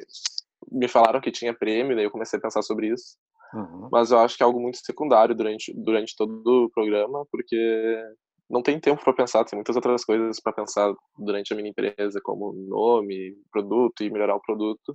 me 0.71 0.87
falaram 0.87 1.19
que 1.19 1.31
tinha 1.31 1.53
prêmio, 1.53 1.95
daí 1.95 2.05
eu 2.05 2.11
comecei 2.11 2.37
a 2.37 2.41
pensar 2.41 2.61
sobre 2.61 2.87
isso. 2.93 3.17
Uhum. 3.53 3.89
Mas 3.91 4.11
eu 4.11 4.19
acho 4.19 4.37
que 4.37 4.43
é 4.43 4.45
algo 4.45 4.59
muito 4.59 4.77
secundário 4.77 5.35
durante, 5.35 5.73
durante 5.73 6.15
todo 6.15 6.65
o 6.65 6.69
programa, 6.69 7.25
porque 7.31 8.01
não 8.49 8.61
tem 8.61 8.79
tempo 8.79 9.03
para 9.03 9.13
pensar, 9.13 9.43
tem 9.43 9.57
muitas 9.57 9.75
outras 9.75 10.05
coisas 10.05 10.39
para 10.39 10.53
pensar 10.53 10.93
durante 11.17 11.53
a 11.53 11.55
minha 11.55 11.69
empresa, 11.69 12.19
como 12.23 12.53
nome, 12.53 13.35
produto 13.51 14.03
e 14.03 14.09
melhorar 14.09 14.35
o 14.35 14.41
produto. 14.41 14.93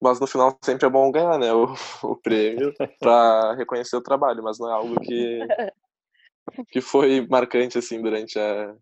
Mas 0.00 0.20
no 0.20 0.26
final 0.26 0.56
sempre 0.62 0.86
é 0.86 0.90
bom 0.90 1.10
ganhar, 1.10 1.38
né, 1.38 1.52
o, 1.52 1.66
o 2.02 2.16
prêmio 2.16 2.72
para 2.98 3.54
reconhecer 3.54 3.96
o 3.96 4.02
trabalho, 4.02 4.42
mas 4.42 4.58
não 4.58 4.68
é 4.68 4.72
algo 4.72 5.00
que 5.00 5.40
que 6.68 6.80
foi 6.80 7.26
marcante 7.26 7.78
assim 7.78 8.02
durante 8.02 8.38
a, 8.38 8.76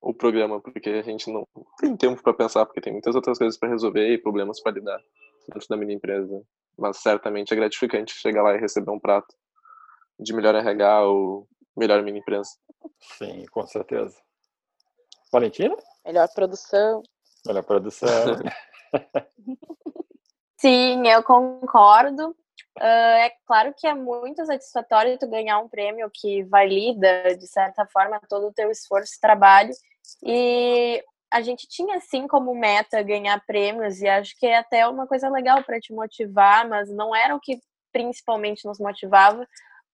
o 0.00 0.12
programa, 0.12 0.60
porque 0.60 0.90
a 0.90 1.02
gente 1.02 1.32
não 1.32 1.46
tem 1.78 1.96
tempo 1.96 2.22
para 2.22 2.34
pensar, 2.34 2.66
porque 2.66 2.80
tem 2.80 2.92
muitas 2.92 3.14
outras 3.14 3.38
coisas 3.38 3.58
para 3.58 3.70
resolver 3.70 4.12
e 4.12 4.18
problemas 4.18 4.60
para 4.60 4.72
lidar 4.72 5.00
dentro 5.48 5.68
da 5.68 5.76
minha 5.76 5.94
empresa 5.94 6.42
mas 6.78 6.98
certamente 6.98 7.52
é 7.52 7.56
gratificante 7.56 8.14
chegar 8.14 8.42
lá 8.42 8.54
e 8.54 8.60
receber 8.60 8.90
um 8.90 9.00
prato 9.00 9.34
de 10.18 10.32
melhor 10.32 10.54
RH 10.54 11.04
ou 11.04 11.48
melhor 11.76 12.02
mini 12.02 12.20
empresa. 12.20 12.50
Sim, 13.18 13.44
com 13.50 13.66
certeza. 13.66 14.16
Valentina? 15.32 15.76
Melhor 16.04 16.28
produção. 16.34 17.02
Melhor 17.46 17.62
produção. 17.62 18.08
Sim, 20.60 21.08
eu 21.08 21.22
concordo. 21.22 22.36
Uh, 22.78 23.18
é 23.18 23.30
claro 23.46 23.74
que 23.76 23.86
é 23.86 23.94
muito 23.94 24.44
satisfatório 24.46 25.18
tu 25.18 25.28
ganhar 25.28 25.58
um 25.58 25.68
prêmio 25.68 26.10
que 26.12 26.42
valida, 26.44 27.36
de 27.36 27.46
certa 27.46 27.86
forma, 27.86 28.20
todo 28.28 28.46
o 28.46 28.52
teu 28.52 28.70
esforço 28.70 29.14
e 29.16 29.20
trabalho. 29.20 29.72
E 30.24 31.02
a 31.32 31.40
gente 31.40 31.66
tinha 31.66 31.98
sim 32.00 32.28
como 32.28 32.54
meta 32.54 33.02
ganhar 33.02 33.42
prêmios 33.46 34.02
e 34.02 34.08
acho 34.08 34.38
que 34.38 34.46
é 34.46 34.58
até 34.58 34.86
uma 34.86 35.06
coisa 35.06 35.30
legal 35.30 35.64
para 35.64 35.80
te 35.80 35.92
motivar, 35.92 36.68
mas 36.68 36.90
não 36.90 37.16
era 37.16 37.34
o 37.34 37.40
que 37.40 37.58
principalmente 37.90 38.66
nos 38.66 38.78
motivava, 38.78 39.46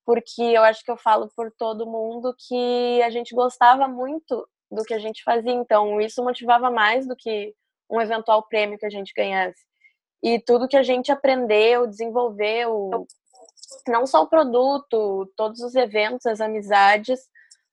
porque 0.04 0.42
eu 0.42 0.62
acho 0.64 0.84
que 0.84 0.90
eu 0.90 0.96
falo 0.96 1.30
por 1.36 1.52
todo 1.56 1.86
mundo 1.86 2.34
que 2.36 3.00
a 3.02 3.10
gente 3.10 3.34
gostava 3.34 3.86
muito 3.86 4.48
do 4.70 4.82
que 4.82 4.92
a 4.92 4.98
gente 4.98 5.22
fazia, 5.22 5.52
então 5.52 6.00
isso 6.00 6.22
motivava 6.24 6.70
mais 6.70 7.06
do 7.06 7.14
que 7.14 7.54
um 7.88 8.00
eventual 8.00 8.42
prêmio 8.48 8.78
que 8.78 8.86
a 8.86 8.90
gente 8.90 9.12
ganhasse. 9.16 9.62
E 10.22 10.40
tudo 10.40 10.68
que 10.68 10.76
a 10.76 10.82
gente 10.82 11.12
aprendeu, 11.12 11.86
desenvolveu, 11.86 13.06
não 13.86 14.06
só 14.06 14.22
o 14.22 14.28
produto, 14.28 15.32
todos 15.36 15.60
os 15.60 15.74
eventos, 15.76 16.26
as 16.26 16.40
amizades, 16.40 17.20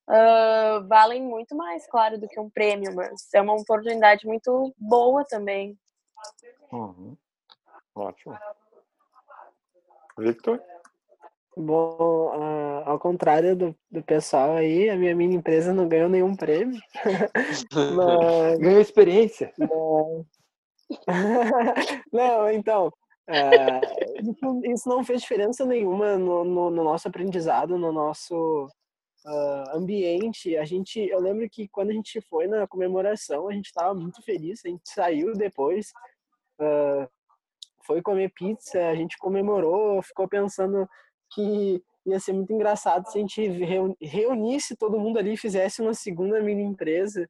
uh, 0.10 0.88
valem 0.88 1.22
muito 1.22 1.56
mais, 1.56 1.88
claro, 1.88 2.20
do 2.20 2.28
que 2.28 2.40
um 2.40 2.50
prêmio, 2.50 2.94
mas 2.96 3.34
é 3.34 3.42
uma 3.42 3.54
oportunidade 3.54 4.26
muito 4.26 4.74
boa 4.78 5.26
também. 5.26 5.78
Uhum. 6.72 7.16
Ótimo. 7.94 8.38
Victor? 10.18 10.62
Bom, 11.58 12.36
uh, 12.36 12.84
ao 12.86 13.00
contrário 13.00 13.56
do, 13.56 13.76
do 13.90 14.04
pessoal 14.04 14.58
aí, 14.58 14.90
a 14.90 14.98
minha 14.98 15.16
mini 15.16 15.36
empresa 15.36 15.74
não 15.74 15.88
ganhou 15.88 16.10
nenhum 16.10 16.36
prêmio. 16.36 16.80
mas... 17.96 18.60
Ganhou 18.60 18.82
experiência. 18.82 19.54
não, 22.12 22.50
então, 22.52 22.88
uh, 23.30 24.30
isso, 24.30 24.62
isso, 24.66 24.90
não 24.90 25.02
fez 25.04 25.22
diferença 25.22 25.66
nenhuma 25.66 26.18
no, 26.18 26.44
no, 26.44 26.70
no 26.70 26.84
nosso 26.84 27.08
aprendizado, 27.08 27.78
no 27.78 27.94
nosso 27.94 28.68
uh, 29.26 29.76
ambiente. 29.78 30.56
A 30.58 30.66
gente, 30.66 31.00
eu 31.00 31.20
lembro 31.20 31.50
que 31.50 31.68
quando 31.68 31.90
a 31.90 31.94
gente 31.94 32.22
foi 32.22 32.48
na 32.48 32.68
comemoração, 32.68 33.48
a 33.48 33.54
gente 33.54 33.66
estava 33.66 33.94
muito 33.94 34.22
feliz. 34.22 34.62
A 34.64 34.70
gente 34.70 34.88
saiu 34.90 35.34
depois, 35.34 35.92
uh, 36.60 37.10
foi 37.86 38.02
comer 38.02 38.32
pizza, 38.34 38.88
a 38.88 38.96
gente 38.96 39.18
comemorou, 39.18 40.02
ficou 40.02 40.28
pensando 40.28 40.88
que 41.32 41.82
ia 42.06 42.20
ser 42.20 42.34
muito 42.34 42.54
engraçado 42.54 43.10
se 43.10 43.18
a 43.18 43.22
gente 43.22 43.42
reunisse 44.00 44.76
todo 44.76 45.00
mundo 45.00 45.18
ali 45.18 45.34
e 45.34 45.38
fizesse 45.38 45.82
uma 45.82 45.94
segunda 45.94 46.40
mini 46.42 46.64
empresa. 46.64 47.28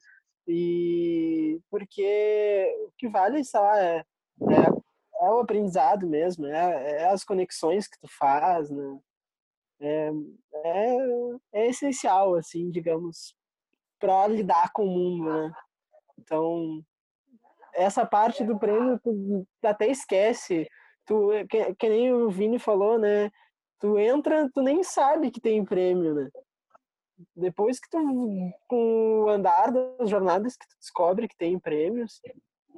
E 0.48 1.60
porque 1.72 2.74
o 2.88 2.92
que 2.98 3.08
vale, 3.08 3.44
sei 3.44 3.60
lá, 3.60 3.82
é, 3.82 3.98
é, 3.98 5.26
é 5.26 5.30
o 5.30 5.40
aprendizado 5.40 6.08
mesmo, 6.08 6.46
é, 6.46 7.02
é, 7.02 7.08
as 7.08 7.24
conexões 7.24 7.88
que 7.88 8.00
tu 8.00 8.08
faz, 8.08 8.70
né? 8.70 9.00
É, 9.80 10.12
é, 10.54 10.98
é 11.54 11.68
essencial, 11.68 12.36
assim, 12.36 12.70
digamos, 12.70 13.36
para 14.00 14.28
lidar 14.28 14.72
com 14.74 14.86
o 14.86 14.90
mundo, 14.90 15.34
né? 15.34 15.54
Então, 16.20 16.82
essa 17.74 18.06
parte 18.06 18.44
do 18.44 18.58
prêmio 18.58 19.00
tu 19.04 19.46
até 19.64 19.88
esquece. 19.88 20.68
Tu, 21.06 21.30
que, 21.50 21.76
que 21.76 21.90
nem 21.90 22.14
o 22.14 22.30
Vini 22.30 22.58
falou, 22.58 22.98
né? 22.98 23.30
Tu 23.80 24.00
entra, 24.00 24.50
tu 24.54 24.62
nem 24.62 24.84
sabe 24.84 25.30
que 25.30 25.42
tem 25.42 25.64
prêmio, 25.64 26.16
né? 26.16 26.30
Depois 27.36 27.80
que 27.80 27.90
tu, 27.90 27.98
com 28.68 29.24
o 29.24 29.30
andar 29.30 29.72
das 29.72 30.10
jornadas, 30.10 30.58
que 30.58 30.68
tu 30.68 30.76
descobre 30.80 31.28
que 31.28 31.38
tem 31.38 31.60
prêmios, 31.60 32.20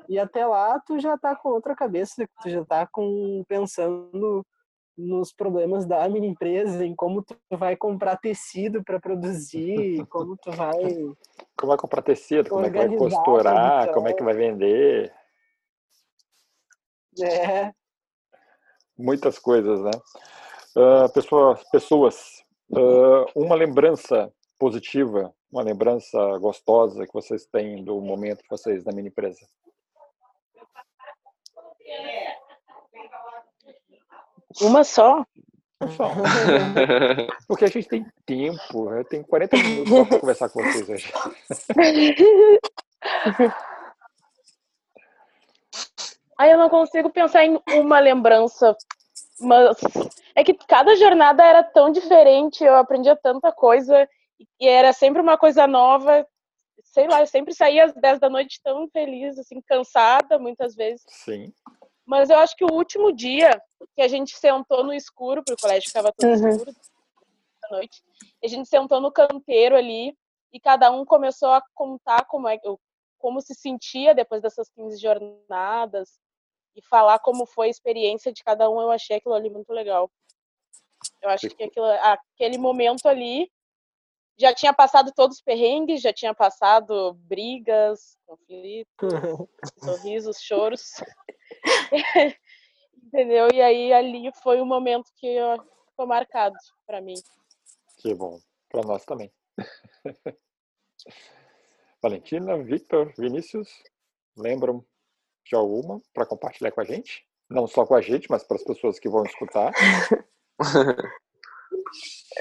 e 0.09 0.19
até 0.19 0.45
lá 0.45 0.79
tu 0.79 0.99
já 0.99 1.17
tá 1.17 1.35
com 1.35 1.49
outra 1.49 1.75
cabeça, 1.75 2.27
tu 2.41 2.49
já 2.49 2.63
tá 2.65 2.87
com, 2.87 3.43
pensando 3.47 4.45
nos 4.97 5.31
problemas 5.31 5.85
da 5.85 6.07
mini 6.09 6.27
empresa, 6.27 6.83
em 6.83 6.95
como 6.95 7.21
tu 7.21 7.37
vai 7.51 7.75
comprar 7.75 8.17
tecido 8.17 8.83
para 8.83 8.99
produzir, 8.99 10.05
como 10.09 10.35
tu 10.37 10.51
vai 10.51 10.73
como 11.55 11.69
vai 11.69 11.77
comprar 11.77 12.01
tecido, 12.01 12.49
como 12.49 12.65
é 12.65 12.69
que 12.69 12.77
vai 12.77 12.95
costurar, 12.95 13.93
como 13.93 14.07
é 14.07 14.13
que 14.13 14.23
vai 14.23 14.33
vender. 14.33 15.13
É. 17.21 17.71
Muitas 18.97 19.39
coisas, 19.39 19.79
né? 19.81 19.91
Uh, 20.75 21.11
pessoas, 21.11 21.63
pessoas 21.71 22.43
uh, 22.71 23.25
uma 23.35 23.55
lembrança 23.55 24.31
positiva, 24.59 25.33
uma 25.51 25.63
lembrança 25.63 26.17
gostosa 26.39 27.05
que 27.05 27.13
vocês 27.13 27.45
têm 27.45 27.83
do 27.83 27.99
momento 28.01 28.41
de 28.41 28.49
vocês 28.49 28.83
na 28.85 28.91
mini 28.91 29.09
empresa. 29.09 29.45
Uma 34.61 34.83
só? 34.83 35.25
Só. 35.95 36.09
Porque 37.47 37.65
a 37.65 37.67
gente 37.67 37.87
tem 37.87 38.03
tempo. 38.25 38.91
Eu 38.91 39.05
tenho 39.05 39.23
40 39.25 39.57
minutos 39.57 39.89
só 39.89 40.05
para 40.05 40.19
conversar 40.19 40.49
com 40.49 40.63
vocês 40.63 40.89
hoje. 40.89 41.13
Aí 46.39 46.51
eu 46.51 46.57
não 46.57 46.69
consigo 46.69 47.09
pensar 47.09 47.45
em 47.45 47.59
uma 47.69 47.99
lembrança, 47.99 48.75
mas 49.39 49.77
é 50.35 50.43
que 50.43 50.53
cada 50.53 50.95
jornada 50.95 51.43
era 51.43 51.63
tão 51.63 51.91
diferente, 51.91 52.63
eu 52.63 52.75
aprendia 52.75 53.15
tanta 53.15 53.51
coisa 53.51 54.07
e 54.59 54.67
era 54.67 54.93
sempre 54.93 55.19
uma 55.19 55.35
coisa 55.37 55.65
nova. 55.65 56.27
Sei 56.83 57.07
lá, 57.07 57.21
eu 57.21 57.27
sempre 57.27 57.55
saía 57.55 57.85
às 57.85 57.93
10 57.93 58.19
da 58.19 58.29
noite 58.29 58.61
tão 58.63 58.87
feliz, 58.89 59.37
assim, 59.39 59.59
cansada 59.61 60.37
muitas 60.37 60.75
vezes. 60.75 61.03
Sim. 61.07 61.51
Mas 62.07 62.29
eu 62.29 62.37
acho 62.37 62.55
que 62.55 62.63
o 62.63 62.71
último 62.71 63.11
dia 63.11 63.61
que 63.93 64.01
a 64.01 64.07
gente 64.07 64.35
sentou 64.37 64.81
no 64.81 64.93
escuro, 64.93 65.43
porque 65.43 65.53
o 65.53 65.61
colégio 65.61 65.89
ficava 65.89 66.13
todo 66.17 66.29
uhum. 66.29 66.49
escuro 66.49 66.71
à 67.65 67.75
noite, 67.75 68.01
a 68.41 68.47
gente 68.47 68.69
sentou 68.69 69.01
no 69.01 69.11
canteiro 69.11 69.75
ali 69.75 70.17
e 70.53 70.59
cada 70.59 70.89
um 70.89 71.03
começou 71.03 71.49
a 71.49 71.61
contar 71.75 72.25
como 72.25 72.47
é 72.47 72.57
como 73.19 73.41
se 73.41 73.53
sentia 73.53 74.15
depois 74.15 74.41
dessas 74.41 74.69
15 74.69 74.97
jornadas 74.97 76.17
e 76.75 76.81
falar 76.81 77.19
como 77.19 77.45
foi 77.45 77.67
a 77.67 77.71
experiência 77.71 78.31
de 78.31 78.43
cada 78.43 78.69
um, 78.69 78.79
eu 78.79 78.91
achei 78.91 79.17
aquilo 79.17 79.33
ali 79.33 79.49
muito 79.49 79.73
legal. 79.73 80.09
Eu 81.21 81.29
acho 81.29 81.49
que 81.49 81.63
aquilo, 81.63 81.85
aquele 81.85 82.57
momento 82.57 83.07
ali 83.07 83.51
já 84.39 84.53
tinha 84.53 84.71
passado 84.71 85.11
todos 85.13 85.37
os 85.37 85.43
perrengues, 85.43 86.01
já 86.01 86.13
tinha 86.13 86.33
passado 86.33 87.15
brigas, 87.23 88.15
conflitos, 88.25 88.87
sorrisos, 89.83 90.37
choros. 90.39 91.01
Entendeu? 93.03 93.47
E 93.53 93.61
aí 93.61 93.93
ali 93.93 94.31
foi 94.43 94.59
o 94.59 94.65
momento 94.65 95.11
que 95.15 95.37
foi 95.95 96.05
marcado 96.05 96.55
para 96.85 97.01
mim. 97.01 97.15
Que 97.99 98.13
bom. 98.13 98.39
Para 98.69 98.81
nós 98.81 99.05
também. 99.05 99.31
Valentina, 102.01 102.57
Victor, 102.61 103.13
Vinícius, 103.17 103.69
lembram 104.35 104.85
de 105.45 105.55
alguma 105.55 106.01
para 106.13 106.25
compartilhar 106.25 106.71
com 106.71 106.81
a 106.81 106.83
gente? 106.83 107.25
Não 107.49 107.65
só 107.65 107.85
com 107.85 107.95
a 107.95 108.01
gente, 108.01 108.29
mas 108.29 108.43
para 108.43 108.57
as 108.57 108.63
pessoas 108.63 108.99
que 108.99 109.09
vão 109.09 109.23
escutar. 109.23 109.71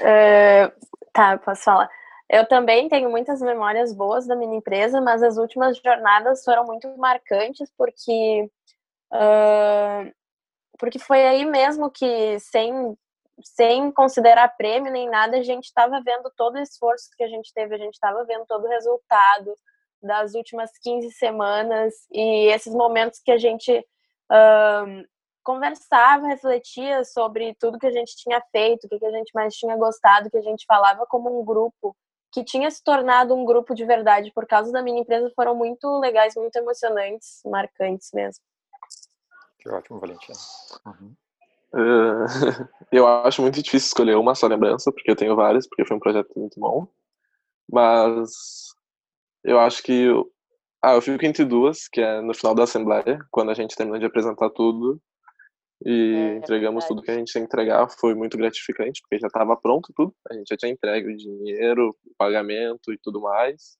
é, 0.01 0.71
tá, 1.13 1.37
posso 1.37 1.63
falar. 1.63 1.89
Eu 2.29 2.45
também 2.47 2.89
tenho 2.89 3.09
muitas 3.09 3.41
memórias 3.41 3.93
boas 3.93 4.27
da 4.27 4.35
minha 4.35 4.57
empresa, 4.57 4.99
mas 4.99 5.23
as 5.23 5.37
últimas 5.37 5.77
jornadas 5.77 6.43
foram 6.43 6.65
muito 6.65 6.95
marcantes 6.97 7.71
porque 7.77 8.51
uh, 9.13 10.11
porque 10.79 10.99
foi 10.99 11.25
aí 11.25 11.45
mesmo 11.45 11.89
que 11.89 12.39
sem 12.39 12.97
sem 13.43 13.91
considerar 13.91 14.55
prêmio 14.57 14.91
nem 14.91 15.07
nada 15.07 15.37
a 15.37 15.43
gente 15.43 15.65
estava 15.65 16.01
vendo 16.01 16.31
todo 16.35 16.55
o 16.55 16.61
esforço 16.61 17.09
que 17.15 17.23
a 17.23 17.27
gente 17.27 17.53
teve, 17.53 17.75
a 17.75 17.77
gente 17.77 17.93
estava 17.93 18.23
vendo 18.25 18.45
todo 18.47 18.65
o 18.65 18.69
resultado 18.69 19.53
das 20.01 20.33
últimas 20.33 20.71
15 20.79 21.11
semanas 21.11 21.93
e 22.11 22.47
esses 22.51 22.73
momentos 22.73 23.19
que 23.23 23.31
a 23.31 23.37
gente 23.37 23.71
uh, 24.31 25.07
conversava, 25.43 26.27
refletia 26.27 27.03
sobre 27.03 27.55
tudo 27.59 27.79
que 27.79 27.87
a 27.87 27.91
gente 27.91 28.15
tinha 28.17 28.41
feito, 28.51 28.85
o 28.85 28.89
que 28.89 29.05
a 29.05 29.11
gente 29.11 29.31
mais 29.33 29.55
tinha 29.55 29.75
gostado, 29.77 30.29
que 30.29 30.37
a 30.37 30.41
gente 30.41 30.65
falava 30.67 31.05
como 31.07 31.39
um 31.39 31.45
grupo 31.45 31.95
que 32.31 32.43
tinha 32.43 32.69
se 32.69 32.83
tornado 32.83 33.33
um 33.33 33.45
grupo 33.45 33.73
de 33.73 33.85
verdade 33.85 34.31
por 34.33 34.45
causa 34.45 34.71
da 34.71 34.81
minha 34.81 34.99
empresa 34.99 35.31
foram 35.35 35.55
muito 35.55 35.99
legais, 35.99 36.35
muito 36.35 36.55
emocionantes, 36.57 37.41
marcantes 37.45 38.09
mesmo. 38.13 38.43
Que 39.59 39.69
ótimo, 39.69 39.99
Valentina. 39.99 40.37
Uhum. 40.85 41.15
Uh, 41.73 42.25
eu 42.91 43.07
acho 43.07 43.41
muito 43.41 43.61
difícil 43.61 43.87
escolher 43.87 44.15
uma 44.15 44.35
só 44.35 44.47
lembrança, 44.47 44.91
porque 44.91 45.11
eu 45.11 45.15
tenho 45.15 45.35
várias, 45.35 45.67
porque 45.67 45.85
foi 45.85 45.97
um 45.97 45.99
projeto 45.99 46.31
muito 46.35 46.59
bom. 46.59 46.87
Mas 47.71 48.73
eu 49.43 49.59
acho 49.59 49.83
que. 49.83 50.07
Ah, 50.81 50.93
eu 50.93 51.01
fico 51.01 51.25
entre 51.25 51.43
duas, 51.43 51.87
que 51.87 51.99
é 51.99 52.21
no 52.21 52.33
final 52.33 52.53
da 52.53 52.63
Assembleia, 52.63 53.19
quando 53.31 53.49
a 53.49 53.53
gente 53.53 53.75
terminou 53.75 53.99
de 53.99 54.05
apresentar 54.05 54.49
tudo 54.51 55.01
e 55.85 56.15
é, 56.15 56.37
entregamos 56.37 56.85
é 56.85 56.87
tudo 56.87 57.01
que 57.01 57.11
a 57.11 57.15
gente 57.15 57.31
tinha 57.31 57.41
que 57.41 57.47
entregar. 57.47 57.87
Foi 57.89 58.15
muito 58.15 58.37
gratificante, 58.37 59.01
porque 59.01 59.19
já 59.19 59.27
estava 59.27 59.55
pronto 59.55 59.91
tudo. 59.95 60.13
A 60.29 60.33
gente 60.33 60.47
já 60.49 60.57
tinha 60.57 60.71
entregue 60.71 61.09
o 61.09 61.17
dinheiro, 61.17 61.95
o 62.05 62.15
pagamento 62.17 62.91
e 62.91 62.97
tudo 62.97 63.21
mais. 63.21 63.77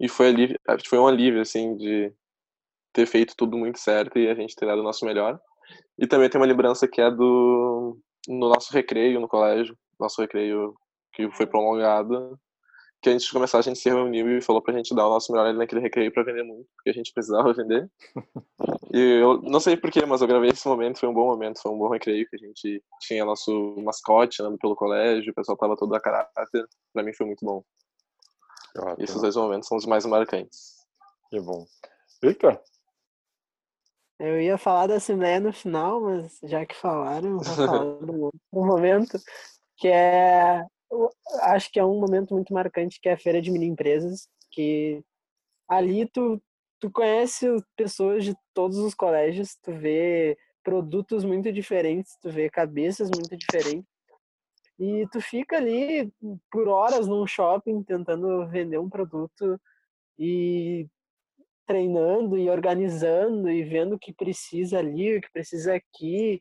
E 0.00 0.08
foi, 0.08 0.28
alívio, 0.28 0.58
foi 0.86 0.98
um 0.98 1.06
alívio, 1.06 1.40
assim, 1.40 1.76
de 1.76 2.12
ter 2.92 3.06
feito 3.06 3.34
tudo 3.36 3.56
muito 3.56 3.78
certo 3.78 4.18
e 4.18 4.28
a 4.28 4.34
gente 4.34 4.54
ter 4.54 4.66
dado 4.66 4.80
o 4.80 4.84
nosso 4.84 5.04
melhor. 5.04 5.38
E 5.98 6.06
também 6.06 6.28
tem 6.28 6.40
uma 6.40 6.46
lembrança 6.46 6.88
que 6.88 7.00
é 7.00 7.10
do 7.10 7.98
no 8.28 8.48
nosso 8.48 8.72
recreio 8.72 9.20
no 9.20 9.28
colégio, 9.28 9.76
nosso 9.98 10.20
recreio 10.20 10.74
que 11.12 11.30
foi 11.32 11.46
prolongado, 11.46 12.38
que 13.02 13.10
antes 13.10 13.26
de 13.26 13.32
começar 13.32 13.58
a 13.58 13.62
gente 13.62 13.80
se 13.80 13.88
reuniu 13.88 14.38
e 14.38 14.40
falou 14.40 14.62
pra 14.62 14.72
gente 14.74 14.94
dar 14.94 15.06
o 15.06 15.10
nosso 15.10 15.32
melhor 15.32 15.48
ali 15.48 15.58
naquele 15.58 15.80
recreio 15.80 16.12
para 16.12 16.22
vender 16.22 16.44
muito, 16.44 16.68
porque 16.76 16.90
a 16.90 16.92
gente 16.92 17.12
precisava 17.12 17.52
vender. 17.52 17.90
E 18.94 19.20
eu 19.20 19.42
não 19.42 19.58
sei 19.58 19.76
porquê, 19.76 20.06
mas 20.06 20.22
eu 20.22 20.28
gravei 20.28 20.50
esse 20.50 20.66
momento, 20.68 21.00
foi 21.00 21.08
um 21.08 21.14
bom 21.14 21.26
momento, 21.26 21.60
foi 21.60 21.72
um 21.72 21.78
bom 21.78 21.88
recreio 21.88 22.26
que 22.28 22.36
a 22.36 22.38
gente 22.38 22.82
tinha 23.00 23.24
nosso 23.24 23.74
mascote 23.78 24.40
andando 24.40 24.58
pelo 24.58 24.76
colégio, 24.76 25.32
o 25.32 25.34
pessoal 25.34 25.58
tava 25.58 25.76
todo 25.76 25.94
a 25.94 26.00
caráter. 26.00 26.64
Pra 26.92 27.02
mim 27.02 27.12
foi 27.12 27.26
muito 27.26 27.44
bom. 27.44 27.64
Esses 28.98 29.20
dois 29.20 29.36
momentos 29.36 29.68
são 29.68 29.76
os 29.76 29.84
mais 29.84 30.06
marcantes. 30.06 30.86
Que 31.28 31.40
bom. 31.40 31.66
Victor? 32.22 32.60
Eu 34.18 34.40
ia 34.40 34.56
falar 34.56 34.86
da 34.86 34.96
Assembleia 34.96 35.40
no 35.40 35.52
final, 35.52 36.00
mas 36.00 36.38
já 36.44 36.64
que 36.64 36.76
falaram, 36.76 37.38
vou 37.38 37.44
falar 37.44 37.84
no 38.52 38.66
momento, 38.66 39.18
que 39.76 39.88
é 39.88 40.64
acho 41.42 41.70
que 41.72 41.80
é 41.80 41.84
um 41.84 41.98
momento 41.98 42.34
muito 42.34 42.52
marcante 42.52 43.00
que 43.00 43.08
é 43.08 43.14
a 43.14 43.18
feira 43.18 43.40
de 43.40 43.50
mini 43.50 43.66
empresas, 43.66 44.28
que 44.50 45.02
ali 45.68 46.06
tu 46.06 46.40
tu 46.78 46.90
conhece 46.90 47.46
pessoas 47.76 48.24
de 48.24 48.34
todos 48.52 48.76
os 48.78 48.92
colégios, 48.92 49.56
tu 49.62 49.72
vê 49.72 50.36
produtos 50.64 51.24
muito 51.24 51.52
diferentes, 51.52 52.16
tu 52.20 52.28
vê 52.28 52.50
cabeças 52.50 53.08
muito 53.08 53.36
diferentes. 53.36 53.86
E 54.80 55.06
tu 55.12 55.20
fica 55.20 55.58
ali 55.58 56.12
por 56.50 56.66
horas 56.66 57.06
num 57.06 57.24
shopping 57.24 57.84
tentando 57.84 58.48
vender 58.48 58.78
um 58.78 58.90
produto 58.90 59.60
e 60.18 60.88
treinando 61.66 62.38
e 62.38 62.48
organizando 62.48 63.50
e 63.50 63.62
vendo 63.62 63.94
o 63.94 63.98
que 63.98 64.12
precisa 64.12 64.78
ali, 64.78 65.16
o 65.16 65.20
que 65.20 65.30
precisa 65.32 65.74
aqui. 65.74 66.40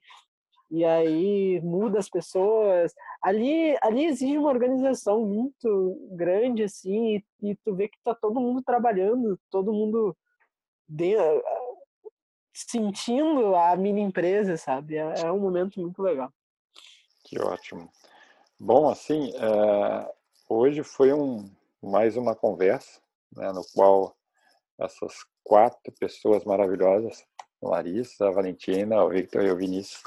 E 0.69 0.85
aí 0.85 1.59
muda 1.61 1.99
as 1.99 2.09
pessoas. 2.09 2.93
Ali, 3.21 3.77
ali 3.81 4.05
exige 4.05 4.37
uma 4.37 4.49
organização 4.49 5.25
muito 5.25 6.09
grande 6.11 6.63
assim, 6.63 7.17
e, 7.41 7.51
e 7.51 7.55
tu 7.57 7.75
vê 7.75 7.89
que 7.89 7.97
tá 8.03 8.15
todo 8.15 8.39
mundo 8.39 8.63
trabalhando, 8.63 9.37
todo 9.49 9.73
mundo 9.73 10.15
de, 10.87 11.15
sentindo 12.53 13.55
a 13.55 13.75
mini 13.75 14.01
empresa, 14.01 14.57
sabe? 14.57 14.97
É, 14.97 15.21
é, 15.21 15.31
um 15.31 15.39
momento 15.39 15.79
muito 15.79 16.01
legal. 16.01 16.31
Que 17.23 17.39
ótimo. 17.39 17.89
Bom, 18.59 18.89
assim, 18.89 19.31
é, 19.35 20.13
hoje 20.49 20.83
foi 20.83 21.13
um, 21.13 21.49
mais 21.81 22.17
uma 22.17 22.35
conversa, 22.35 23.01
né, 23.35 23.51
no 23.51 23.63
qual 23.73 24.15
essas 24.83 25.13
quatro 25.43 25.93
pessoas 25.99 26.43
maravilhosas, 26.43 27.23
Larissa, 27.61 28.27
a 28.27 28.31
Valentina, 28.31 29.03
o 29.03 29.09
Victor 29.09 29.43
e 29.43 29.51
o 29.51 29.55
Vinícius, 29.55 30.01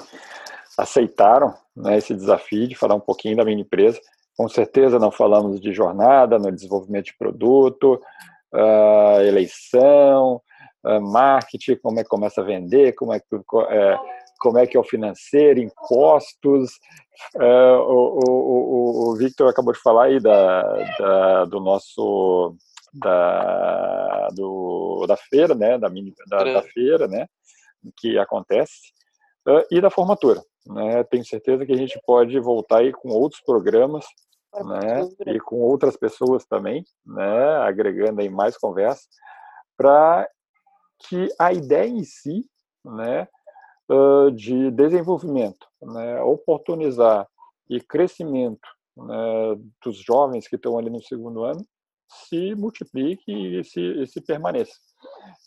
aceitaram 0.77 1.53
né, 1.75 1.97
esse 1.97 2.13
desafio 2.13 2.67
de 2.67 2.75
falar 2.75 2.95
um 2.95 2.99
pouquinho 2.99 3.37
da 3.37 3.45
mini 3.45 3.61
empresa. 3.61 3.99
Com 4.37 4.49
certeza 4.49 4.99
não 4.99 5.11
falamos 5.11 5.61
de 5.61 5.73
jornada, 5.73 6.37
no 6.37 6.51
desenvolvimento 6.51 7.05
de 7.05 7.17
produto, 7.17 8.01
uh, 8.53 9.21
eleição, 9.21 10.41
uh, 10.85 11.01
marketing, 11.01 11.77
como 11.77 11.99
é 11.99 12.03
que 12.03 12.09
começa 12.09 12.41
a 12.41 12.43
vender, 12.43 12.93
como 12.93 13.13
é 13.13 13.19
que, 13.19 13.25
é, 13.69 13.97
como 14.39 14.57
é, 14.57 14.67
que 14.67 14.75
é 14.75 14.79
o 14.79 14.83
financeiro, 14.83 15.61
impostos. 15.61 16.71
Uh, 17.35 17.79
o, 17.79 18.19
o, 18.27 19.11
o, 19.11 19.15
Victor 19.15 19.47
acabou 19.47 19.71
de 19.71 19.79
falar 19.79 20.05
aí 20.05 20.19
da, 20.19 20.63
da 20.99 21.45
do 21.45 21.61
nosso 21.61 22.57
da, 22.95 24.29
do, 24.33 25.05
da 25.07 25.17
feira, 25.17 25.53
né, 25.53 25.77
da, 25.77 25.89
mini, 25.89 26.13
da, 26.27 26.43
da 26.43 26.61
feira, 26.63 27.07
né, 27.07 27.27
que 27.97 28.17
acontece, 28.17 28.93
uh, 29.47 29.65
e 29.69 29.81
da 29.81 29.89
formatura. 29.89 30.41
Né? 30.65 31.03
Tenho 31.05 31.25
certeza 31.25 31.65
que 31.65 31.73
a 31.73 31.77
gente 31.77 31.99
pode 32.05 32.39
voltar 32.39 32.79
aí 32.79 32.91
com 32.91 33.09
outros 33.09 33.41
programas, 33.41 34.05
né, 34.53 35.01
e 35.27 35.39
com 35.39 35.57
outras 35.57 35.97
pessoas 35.97 36.45
também, 36.45 36.83
né, 37.05 37.57
agregando 37.57 38.21
aí 38.21 38.29
mais 38.29 38.57
conversa, 38.57 39.03
para 39.77 40.27
que 41.07 41.27
a 41.37 41.51
ideia 41.51 41.89
em 41.89 42.03
si, 42.03 42.49
né, 42.83 43.27
uh, 43.89 44.31
de 44.31 44.71
desenvolvimento, 44.71 45.67
né, 45.81 46.21
oportunizar 46.21 47.27
e 47.69 47.81
crescimento 47.81 48.67
né, 48.95 49.59
dos 49.83 49.97
jovens 49.97 50.47
que 50.47 50.55
estão 50.55 50.77
ali 50.77 50.89
no 50.89 51.01
segundo 51.01 51.43
ano, 51.43 51.65
se 52.07 52.55
multiplique 52.55 53.31
e 53.31 53.63
se, 53.63 53.81
e 53.81 54.07
se 54.07 54.21
permaneça. 54.21 54.73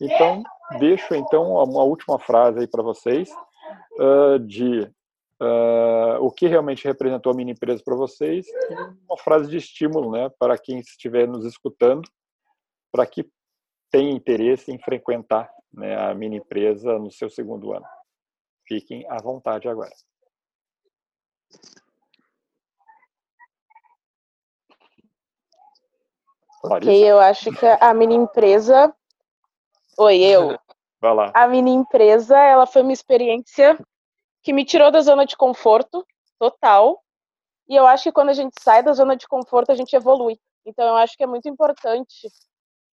Então, 0.01 0.42
deixo 0.79 1.14
então 1.14 1.53
uma 1.53 1.83
última 1.83 2.18
frase 2.18 2.61
aí 2.61 2.66
para 2.66 2.83
vocês 2.83 3.31
uh, 3.99 4.38
de 4.38 4.81
uh, 5.40 6.21
o 6.21 6.31
que 6.31 6.47
realmente 6.47 6.85
representou 6.85 7.33
a 7.33 7.37
mini 7.37 7.53
empresa 7.53 7.83
para 7.85 7.97
vocês 7.97 8.47
e 8.47 8.75
uma 9.09 9.18
frase 9.18 9.49
de 9.49 9.57
estímulo, 9.57 10.11
né, 10.12 10.31
para 10.38 10.59
quem 10.59 10.79
estiver 10.79 11.27
nos 11.27 11.44
escutando, 11.44 12.09
para 12.92 13.07
que 13.07 13.29
tenha 13.90 14.11
interesse 14.11 14.71
em 14.71 14.79
frequentar 14.79 15.51
né, 15.73 15.97
a 15.97 16.14
mini 16.14 16.37
empresa 16.37 16.99
no 16.99 17.11
seu 17.11 17.31
segundo 17.31 17.73
ano. 17.73 17.87
Fiquem 18.66 19.07
à 19.09 19.16
vontade 19.23 19.68
agora. 19.68 19.92
Ok, 26.62 27.05
eu 27.05 27.18
acho 27.18 27.53
que 27.53 27.66
a 27.66 27.94
mini 27.94 28.14
empresa. 28.14 28.92
Oi, 29.99 30.23
eu. 30.23 30.59
Vai 31.01 31.14
lá. 31.14 31.31
A 31.35 31.47
mini 31.47 31.71
empresa, 31.71 32.37
ela 32.37 32.66
foi 32.66 32.83
uma 32.83 32.92
experiência 32.92 33.79
que 34.42 34.53
me 34.53 34.64
tirou 34.64 34.90
da 34.90 35.01
zona 35.01 35.25
de 35.25 35.37
conforto 35.37 36.05
total. 36.38 37.03
E 37.68 37.77
eu 37.77 37.87
acho 37.87 38.05
que 38.05 38.12
quando 38.12 38.31
a 38.31 38.35
gente 38.35 38.55
sai 38.61 38.83
da 38.83 38.92
zona 38.92 39.16
de 39.16 39.29
conforto, 39.29 39.71
a 39.71 39.75
gente 39.75 39.94
evolui. 39.94 40.38
Então, 40.64 40.87
eu 40.88 40.97
acho 40.97 41.16
que 41.16 41.23
é 41.23 41.27
muito 41.27 41.49
importante 41.49 42.29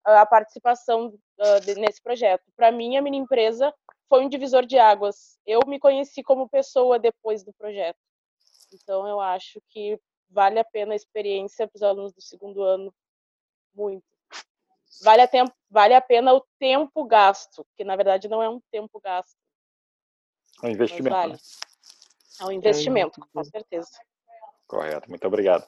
a 0.05 0.25
participação 0.25 1.09
uh, 1.09 1.81
nesse 1.81 2.03
projeto. 2.03 2.45
Para 2.57 2.73
mim, 2.73 2.97
a 2.97 3.03
mini 3.03 3.19
empresa 3.19 3.75
foi 4.09 4.25
um 4.25 4.29
divisor 4.29 4.65
de 4.65 4.79
águas. 4.79 5.39
Eu 5.47 5.61
me 5.67 5.79
conheci 5.79 6.23
como 6.23 6.49
pessoa 6.49 6.99
depois 6.99 7.45
do 7.45 7.53
projeto. 7.53 7.99
Então, 8.73 9.07
eu 9.07 9.21
acho 9.21 9.61
que 9.69 9.99
vale 10.31 10.59
a 10.59 10.65
pena 10.65 10.93
a 10.93 10.97
experiência 10.97 11.67
para 11.67 11.77
os 11.77 11.83
alunos 11.83 12.13
do 12.13 12.23
segundo 12.23 12.63
ano 12.63 12.95
muito. 13.75 14.05
Vale 15.03 15.23
a, 15.23 15.29
tempo, 15.29 15.53
vale 15.71 15.95
a 15.95 16.01
pena 16.01 16.35
o 16.35 16.45
tempo 16.59 17.05
gasto, 17.05 17.67
que 17.77 17.85
na 17.85 17.97
verdade 17.97 18.29
não 18.29 18.43
é 18.43 18.49
um 18.49 18.61
tempo 18.71 19.01
gasto. 19.01 19.37
É 20.63 20.67
um 20.67 20.71
investimento. 20.71 21.17
Vale. 21.17 21.33
Né? 21.33 21.39
É 22.41 22.45
um 22.45 22.53
investimento, 22.53 23.21
com 23.33 23.45
certeza. 23.45 23.91
Correto, 24.67 25.09
muito 25.09 25.27
obrigado. 25.27 25.67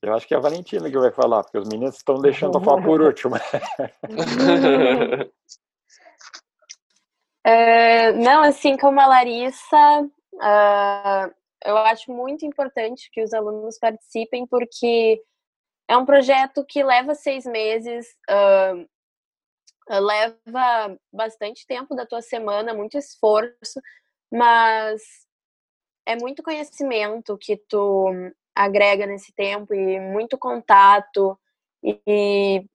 Eu 0.00 0.14
acho 0.14 0.28
que 0.28 0.34
é 0.34 0.36
a 0.36 0.40
Valentina 0.40 0.88
que 0.88 0.96
vai 0.96 1.10
falar, 1.10 1.42
porque 1.42 1.58
os 1.58 1.68
meninos 1.68 1.96
estão 1.96 2.20
deixando 2.20 2.56
eu 2.58 2.64
falar 2.64 2.82
por 2.82 3.00
último. 3.02 3.34
é, 7.44 8.12
não, 8.12 8.42
assim 8.42 8.76
como 8.76 9.00
a 9.00 9.06
Larissa, 9.06 10.02
uh, 10.34 11.34
eu 11.64 11.76
acho 11.78 12.12
muito 12.12 12.46
importante 12.46 13.10
que 13.10 13.22
os 13.22 13.34
alunos 13.34 13.76
participem, 13.78 14.46
porque 14.46 15.20
é 15.88 15.96
um 15.96 16.04
projeto 16.04 16.64
que 16.64 16.84
leva 16.84 17.14
seis 17.14 17.46
meses, 17.46 18.06
uh, 18.30 18.86
leva 19.90 20.98
bastante 21.10 21.66
tempo 21.66 21.94
da 21.94 22.04
tua 22.04 22.20
semana, 22.20 22.74
muito 22.74 22.98
esforço, 22.98 23.80
mas 24.30 25.02
é 26.06 26.14
muito 26.14 26.42
conhecimento 26.42 27.38
que 27.38 27.56
tu 27.56 28.06
agrega 28.54 29.06
nesse 29.06 29.32
tempo 29.32 29.72
e 29.74 29.98
muito 29.98 30.36
contato 30.36 31.38
e, 31.82 32.00
e 32.06 32.66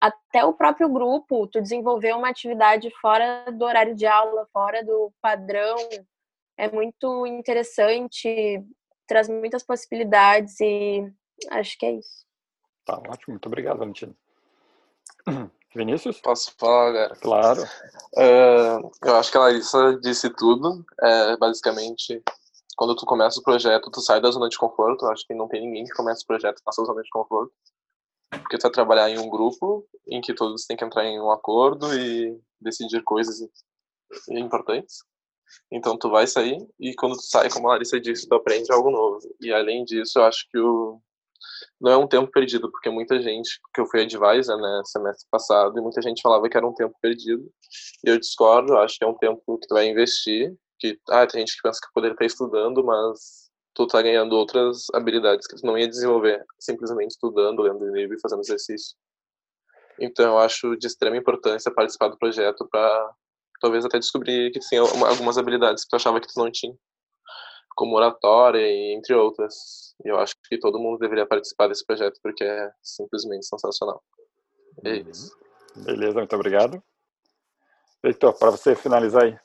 até 0.00 0.44
o 0.44 0.52
próprio 0.52 0.88
grupo, 0.88 1.46
tu 1.46 1.60
desenvolver 1.62 2.14
uma 2.14 2.28
atividade 2.28 2.90
fora 3.00 3.46
do 3.50 3.64
horário 3.64 3.94
de 3.94 4.06
aula, 4.06 4.46
fora 4.52 4.84
do 4.84 5.12
padrão, 5.20 5.76
é 6.58 6.70
muito 6.70 7.26
interessante, 7.26 8.62
traz 9.06 9.28
muitas 9.28 9.62
possibilidades 9.62 10.60
e 10.60 11.10
acho 11.50 11.78
que 11.78 11.86
é 11.86 11.92
isso. 11.92 12.23
Tá 12.84 12.96
ótimo, 12.98 13.34
muito 13.34 13.46
obrigado, 13.46 13.78
Valentina. 13.78 14.14
Vinícius? 15.74 16.20
Posso 16.20 16.52
falar, 16.56 16.92
galera? 16.92 17.16
Claro. 17.16 17.62
Uh, 18.14 18.90
eu 19.02 19.16
acho 19.16 19.30
que 19.30 19.36
a 19.36 19.40
Larissa 19.40 19.98
disse 20.00 20.30
tudo. 20.30 20.84
É, 21.02 21.36
basicamente, 21.36 22.22
quando 22.76 22.94
tu 22.94 23.04
começa 23.04 23.40
o 23.40 23.42
projeto, 23.42 23.90
tu 23.90 24.00
sai 24.00 24.20
da 24.20 24.30
zona 24.30 24.48
de 24.48 24.56
conforto. 24.56 25.04
Eu 25.04 25.10
acho 25.10 25.26
que 25.26 25.34
não 25.34 25.48
tem 25.48 25.62
ninguém 25.62 25.84
que 25.84 25.94
começa 25.94 26.22
o 26.22 26.26
projeto 26.26 26.62
na 26.64 26.72
sua 26.72 26.84
zona 26.84 27.02
de 27.02 27.10
conforto. 27.10 27.52
Porque 28.30 28.58
tu 28.58 28.62
vai 28.62 28.70
trabalhar 28.70 29.10
em 29.10 29.18
um 29.18 29.28
grupo 29.28 29.86
em 30.06 30.20
que 30.20 30.34
todos 30.34 30.64
têm 30.66 30.76
que 30.76 30.84
entrar 30.84 31.04
em 31.04 31.20
um 31.20 31.30
acordo 31.30 31.92
e 31.94 32.38
decidir 32.60 33.02
coisas 33.02 33.40
importantes. 34.28 35.04
Então 35.70 35.96
tu 35.96 36.10
vai 36.10 36.26
sair 36.26 36.66
e 36.80 36.94
quando 36.94 37.16
tu 37.16 37.22
sai, 37.22 37.48
como 37.50 37.68
a 37.68 37.72
Larissa 37.72 38.00
disse, 38.00 38.28
tu 38.28 38.34
aprende 38.34 38.72
algo 38.72 38.90
novo. 38.90 39.20
E 39.40 39.52
além 39.52 39.84
disso, 39.84 40.18
eu 40.18 40.24
acho 40.24 40.48
que 40.50 40.58
o 40.58 41.00
não 41.80 41.92
é 41.92 41.96
um 41.96 42.06
tempo 42.06 42.30
perdido, 42.30 42.70
porque 42.70 42.90
muita 42.90 43.20
gente, 43.20 43.60
que 43.74 43.80
eu 43.80 43.86
fui 43.86 44.02
advisor, 44.02 44.56
né, 44.56 44.82
semestre 44.84 45.26
passado, 45.30 45.78
e 45.78 45.82
muita 45.82 46.00
gente 46.02 46.22
falava 46.22 46.48
que 46.48 46.56
era 46.56 46.66
um 46.66 46.74
tempo 46.74 46.94
perdido. 47.00 47.44
E 48.04 48.10
eu 48.10 48.18
discordo, 48.18 48.76
acho 48.78 48.98
que 48.98 49.04
é 49.04 49.08
um 49.08 49.16
tempo 49.16 49.58
que 49.58 49.66
tu 49.66 49.74
vai 49.74 49.86
investir, 49.86 50.54
que, 50.78 50.98
ah, 51.10 51.26
tem 51.26 51.40
gente 51.40 51.56
que 51.56 51.62
pensa 51.62 51.80
que 51.80 51.92
poderia 51.94 52.14
estar 52.14 52.26
estudando, 52.26 52.84
mas 52.84 53.50
tu 53.74 53.86
tá 53.86 54.00
ganhando 54.00 54.34
outras 54.36 54.86
habilidades 54.94 55.46
que 55.46 55.56
tu 55.56 55.66
não 55.66 55.76
ia 55.76 55.88
desenvolver 55.88 56.44
simplesmente 56.58 57.12
estudando, 57.12 57.62
lendo 57.62 57.94
livro 57.94 58.16
e 58.16 58.20
fazendo 58.20 58.40
exercício. 58.40 58.96
Então 60.00 60.32
eu 60.32 60.38
acho 60.38 60.76
de 60.76 60.86
extrema 60.86 61.16
importância 61.16 61.72
participar 61.72 62.08
do 62.08 62.18
projeto 62.18 62.66
para 62.70 63.10
talvez 63.60 63.84
até 63.84 63.98
descobrir 63.98 64.50
que 64.52 64.60
tem 64.68 64.78
algumas 64.78 65.38
habilidades 65.38 65.84
que 65.84 65.90
tu 65.90 65.96
achava 65.96 66.20
que 66.20 66.26
tu 66.26 66.38
não 66.38 66.50
tinha, 66.50 66.74
como 67.74 67.96
oratória 67.96 68.66
entre 68.94 69.14
outras. 69.14 69.94
E 70.04 70.08
eu 70.08 70.18
acho 70.18 70.34
que 70.48 70.58
todo 70.58 70.78
mundo 70.78 70.98
deveria 70.98 71.26
participar 71.26 71.68
desse 71.68 71.84
projeto 71.84 72.18
porque 72.22 72.44
é 72.44 72.70
simplesmente 72.82 73.46
sensacional. 73.46 74.02
É 74.84 74.90
uhum. 74.90 75.10
isso. 75.10 75.36
Beleza, 75.76 76.18
muito 76.18 76.34
obrigado. 76.34 76.82
Heitor, 78.02 78.38
para 78.38 78.50
você 78.50 78.76
finalizar 78.76 79.24
aí. 79.24 79.38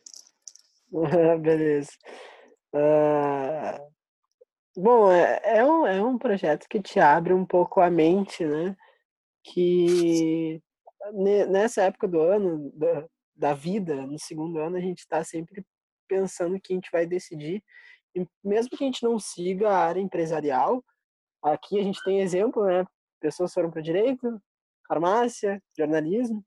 Beleza. 1.39 1.91
Uh, 2.73 3.89
Bom, 4.81 5.11
é, 5.11 5.41
é, 5.43 5.65
um, 5.65 5.85
é 5.85 6.01
um 6.01 6.17
projeto 6.17 6.65
que 6.69 6.81
te 6.81 7.01
abre 7.01 7.33
um 7.33 7.45
pouco 7.45 7.81
a 7.81 7.89
mente, 7.89 8.45
né? 8.45 8.77
Que 9.43 10.61
nessa 11.49 11.83
época 11.83 12.07
do 12.07 12.21
ano, 12.21 12.71
da, 12.73 13.05
da 13.35 13.53
vida, 13.53 13.95
no 14.05 14.17
segundo 14.17 14.57
ano, 14.59 14.77
a 14.77 14.79
gente 14.79 14.99
está 14.99 15.21
sempre 15.21 15.65
pensando 16.07 16.59
que 16.61 16.71
a 16.71 16.75
gente 16.75 16.89
vai 16.93 17.05
decidir. 17.05 17.61
Mesmo 18.43 18.69
que 18.77 18.83
a 18.83 18.87
gente 18.87 19.03
não 19.03 19.19
siga 19.19 19.69
a 19.69 19.77
área 19.77 20.01
empresarial, 20.01 20.83
aqui 21.43 21.79
a 21.79 21.83
gente 21.83 22.03
tem 22.03 22.21
exemplo, 22.21 22.65
né? 22.65 22.85
Pessoas 23.19 23.53
foram 23.53 23.69
para 23.69 23.81
direito, 23.81 24.41
farmácia, 24.87 25.61
jornalismo, 25.77 26.43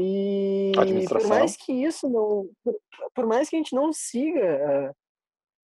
e 0.00 0.72
por 1.08 1.26
mais 1.26 1.56
que 1.56 1.72
isso 1.72 2.08
não, 2.08 2.48
por, 2.62 2.76
por, 3.12 3.26
mais 3.26 3.48
que 3.48 3.56
a 3.56 3.58
gente 3.58 3.74
não 3.74 3.92
siga 3.92 4.94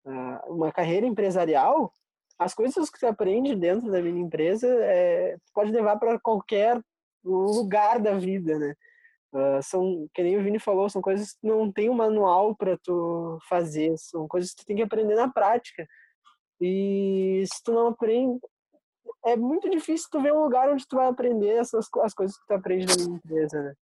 uh, 0.05 0.11
uh, 0.11 0.53
uma 0.53 0.73
carreira 0.73 1.05
empresarial, 1.05 1.89
as 2.37 2.53
coisas 2.53 2.89
que 2.89 2.99
você 2.99 3.05
aprende 3.05 3.55
dentro 3.55 3.89
da 3.89 4.01
minha 4.01 4.19
empresa 4.19 4.67
é, 4.67 5.37
pode 5.53 5.71
levar 5.71 5.97
para 5.97 6.19
qualquer 6.19 6.81
lugar 7.23 7.97
da 8.01 8.17
vida, 8.17 8.59
né? 8.59 8.75
Uh, 9.35 9.61
são, 9.61 10.07
que 10.13 10.23
nem 10.23 10.37
o 10.37 10.43
Vini 10.43 10.59
falou, 10.59 10.89
são 10.89 11.01
coisas 11.01 11.33
que 11.33 11.45
não 11.45 11.69
tem 11.69 11.89
um 11.89 11.93
manual 11.93 12.55
para 12.55 12.77
tu 12.77 13.37
fazer, 13.49 13.93
são 13.97 14.29
coisas 14.29 14.51
que 14.51 14.63
tu 14.63 14.65
tem 14.65 14.77
que 14.77 14.81
aprender 14.81 15.13
na 15.15 15.29
prática. 15.29 15.85
E 16.61 17.43
se 17.45 17.61
tu 17.61 17.73
não 17.73 17.87
aprende, 17.87 18.39
é 19.25 19.35
muito 19.35 19.69
difícil 19.69 20.07
tu 20.09 20.21
ver 20.21 20.31
um 20.31 20.41
lugar 20.41 20.69
onde 20.69 20.87
tu 20.87 20.95
vai 20.95 21.07
aprender 21.07 21.49
essas 21.49 21.89
as 22.01 22.13
coisas 22.13 22.37
que 22.37 22.47
tu 22.47 22.53
aprende 22.53 22.85
na 22.85 22.95
minha 22.95 23.17
empresa, 23.17 23.61
né? 23.61 23.73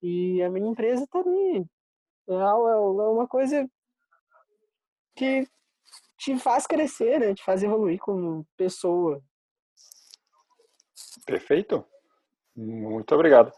E 0.00 0.40
a 0.40 0.48
minha 0.48 0.70
empresa 0.70 1.04
tá 1.10 1.18
ali. 1.18 1.66
É, 2.28 2.34
é, 2.34 2.36
é 2.36 3.08
uma 3.08 3.26
coisa 3.26 3.68
que 5.16 5.48
te 6.16 6.38
faz 6.38 6.64
crescer, 6.64 7.18
né? 7.18 7.34
Te 7.34 7.42
faz 7.42 7.64
evoluir 7.64 7.98
como 7.98 8.46
pessoa. 8.56 9.20
Perfeito. 11.26 11.84
Muito 12.54 13.12
obrigado. 13.16 13.52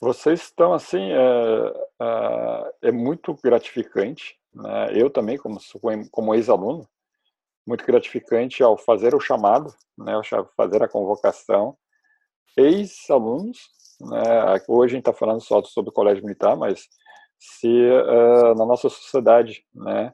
Vocês 0.00 0.42
estão 0.42 0.72
assim, 0.72 1.10
é, 1.10 2.88
é, 2.88 2.92
muito 2.92 3.34
gratificante. 3.42 4.38
Né? 4.54 4.90
Eu 4.94 5.10
também, 5.10 5.36
como, 5.36 5.58
como 6.10 6.34
ex-aluno, 6.34 6.88
muito 7.66 7.84
gratificante 7.84 8.62
ao 8.62 8.78
fazer 8.78 9.14
o 9.14 9.20
chamado, 9.20 9.74
né? 9.96 10.12
Fazer 10.56 10.82
a 10.82 10.88
convocação. 10.88 11.76
Ex-alunos 12.56 13.58
né? 14.00 14.62
Hoje 14.68 14.94
a 14.94 14.96
gente 14.96 15.08
está 15.08 15.12
falando 15.12 15.40
só 15.40 15.62
sobre 15.64 15.90
o 15.90 15.92
colégio 15.92 16.24
militar, 16.24 16.56
mas 16.56 16.88
se 17.38 17.68
uh, 17.68 18.54
na 18.54 18.64
nossa 18.64 18.88
sociedade, 18.88 19.64
né, 19.74 20.12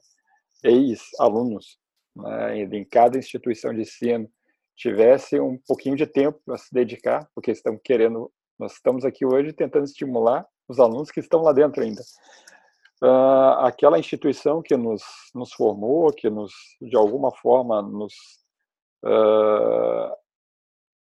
ex-alunos, 0.63 1.79
né, 2.17 2.59
em 2.59 2.85
cada 2.85 3.19
instituição 3.19 3.75
de 3.75 3.83
ensino, 3.83 4.31
tivesse 4.77 5.39
um 5.39 5.59
pouquinho 5.67 5.97
de 5.97 6.07
tempo 6.07 6.41
para 6.45 6.59
se 6.59 6.73
dedicar, 6.73 7.29
porque 7.35 7.51
estão 7.51 7.79
querendo, 7.83 8.33
nós 8.59 8.73
estamos 8.73 9.05
aqui 9.05 9.25
hoje 9.25 9.53
tentando 9.53 9.85
estimular 9.85 10.47
os 10.69 10.79
alunos 10.79 11.11
que 11.11 11.21
estão 11.21 11.43
lá 11.43 11.53
dentro 11.53 11.83
ainda. 11.83 12.03
Uh, 13.03 13.61
aquela 13.61 13.99
instituição 13.99 14.63
que 14.63 14.77
nos, 14.77 15.03
nos 15.35 15.53
formou, 15.53 16.13
que 16.13 16.31
nos, 16.31 16.53
de 16.81 16.97
alguma 16.97 17.31
forma, 17.33 17.83
nos 17.83 18.15
uh, 19.05 20.15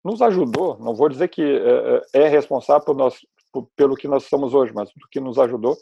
nos 0.07 0.23
ajudou, 0.23 0.79
não 0.79 0.95
vou 0.95 1.09
dizer 1.09 1.27
que 1.27 1.43
é, 1.43 2.23
é 2.27 2.29
responsável 2.29 2.85
por 2.85 2.95
nós, 2.97 3.19
por, 3.53 3.69
pelo 3.75 3.97
que 3.97 4.07
nós 4.07 4.25
somos 4.25 4.55
hoje, 4.55 4.73
mas 4.73 4.89
do 4.91 5.09
que 5.11 5.19
nos 5.19 5.37
ajudou. 5.37 5.77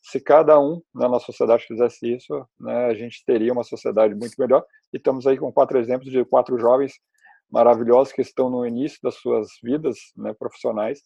Se 0.00 0.20
cada 0.20 0.56
um 0.60 0.80
na 0.94 1.08
nossa 1.08 1.26
sociedade 1.26 1.66
fizesse 1.66 2.14
isso, 2.14 2.46
né, 2.60 2.86
a 2.86 2.94
gente 2.94 3.24
teria 3.26 3.52
uma 3.52 3.64
sociedade 3.64 4.14
muito 4.14 4.34
melhor. 4.38 4.64
E 4.92 4.98
estamos 4.98 5.26
aí 5.26 5.36
com 5.36 5.52
quatro 5.52 5.78
exemplos 5.78 6.12
de 6.12 6.24
quatro 6.24 6.56
jovens 6.60 6.92
maravilhosos 7.50 8.12
que 8.12 8.22
estão 8.22 8.50
no 8.50 8.66
início 8.66 8.98
das 9.02 9.16
suas 9.16 9.48
vidas 9.62 9.96
né, 10.16 10.34
profissionais, 10.34 11.00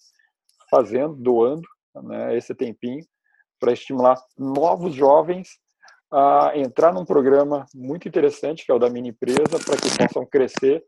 fazendo, 0.70 1.14
doando 1.14 1.66
né, 1.94 2.36
esse 2.36 2.54
tempinho 2.54 3.04
para 3.58 3.72
estimular 3.72 4.16
novos 4.38 4.94
jovens 4.94 5.48
a 6.12 6.52
entrar 6.56 6.92
num 6.92 7.04
programa 7.04 7.66
muito 7.74 8.08
interessante, 8.08 8.64
que 8.64 8.72
é 8.72 8.74
o 8.74 8.78
da 8.78 8.90
minha 8.90 9.10
empresa, 9.10 9.58
para 9.64 9.76
que 9.76 9.96
possam 9.96 10.26
crescer 10.26 10.84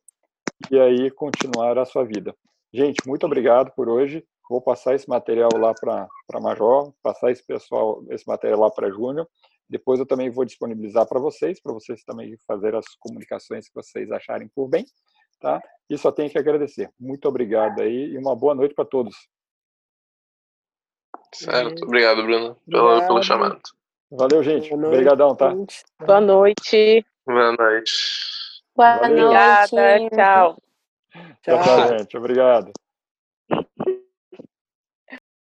e 0.71 0.79
aí 0.79 1.11
continuar 1.11 1.79
a 1.79 1.85
sua 1.85 2.05
vida. 2.05 2.35
Gente, 2.73 3.07
muito 3.07 3.25
obrigado 3.27 3.73
por 3.77 3.89
hoje. 3.89 4.25
Vou 4.49 4.61
passar 4.61 4.95
esse 4.95 5.09
material 5.09 5.51
lá 5.57 5.73
para 5.75 6.41
Major, 6.41 6.93
passar 7.03 7.31
esse 7.31 7.45
pessoal, 7.47 8.05
esse 8.11 8.27
material 8.27 8.61
lá 8.61 8.71
para 8.71 8.91
Júnior. 8.91 9.29
Depois 9.69 10.01
eu 10.01 10.07
também 10.07 10.31
vou 10.31 10.45
disponibilizar 10.45 11.07
para 11.07 11.21
vocês, 11.21 11.61
para 11.61 11.73
vocês 11.73 12.03
também 12.05 12.37
fazer 12.47 12.75
as 12.75 12.85
comunicações 12.99 13.69
que 13.69 13.75
vocês 13.75 14.11
acharem 14.11 14.49
por 14.55 14.69
bem, 14.69 14.85
tá? 15.43 15.61
E 15.91 15.99
só 15.99 16.11
tenho 16.11 16.31
que 16.31 16.39
agradecer. 16.39 16.91
Muito 16.99 17.29
obrigado 17.29 17.83
aí 17.83 18.13
e 18.13 18.19
uma 18.19 18.35
boa 18.35 18.55
noite 18.55 18.75
para 18.75 18.85
todos. 18.85 19.15
Certo. 21.35 21.85
Obrigado, 21.85 22.23
Bruno, 22.23 22.57
pelo, 22.69 23.07
pelo 23.07 23.23
chamado. 23.23 23.61
Valeu, 24.11 24.43
gente. 24.43 24.73
Obrigadão, 24.73 25.35
tá? 25.35 25.55
Boa 26.01 26.21
noite. 26.21 27.05
Boa 27.27 27.53
noite. 27.59 27.93
Boa 28.77 28.97
Valeu. 28.99 29.33
noite. 29.33 29.75
Obrigada, 29.75 30.11
tchau. 30.11 30.63
Tchau, 31.43 31.63
tchau, 31.63 31.99
gente. 31.99 32.17
Obrigado. 32.17 32.73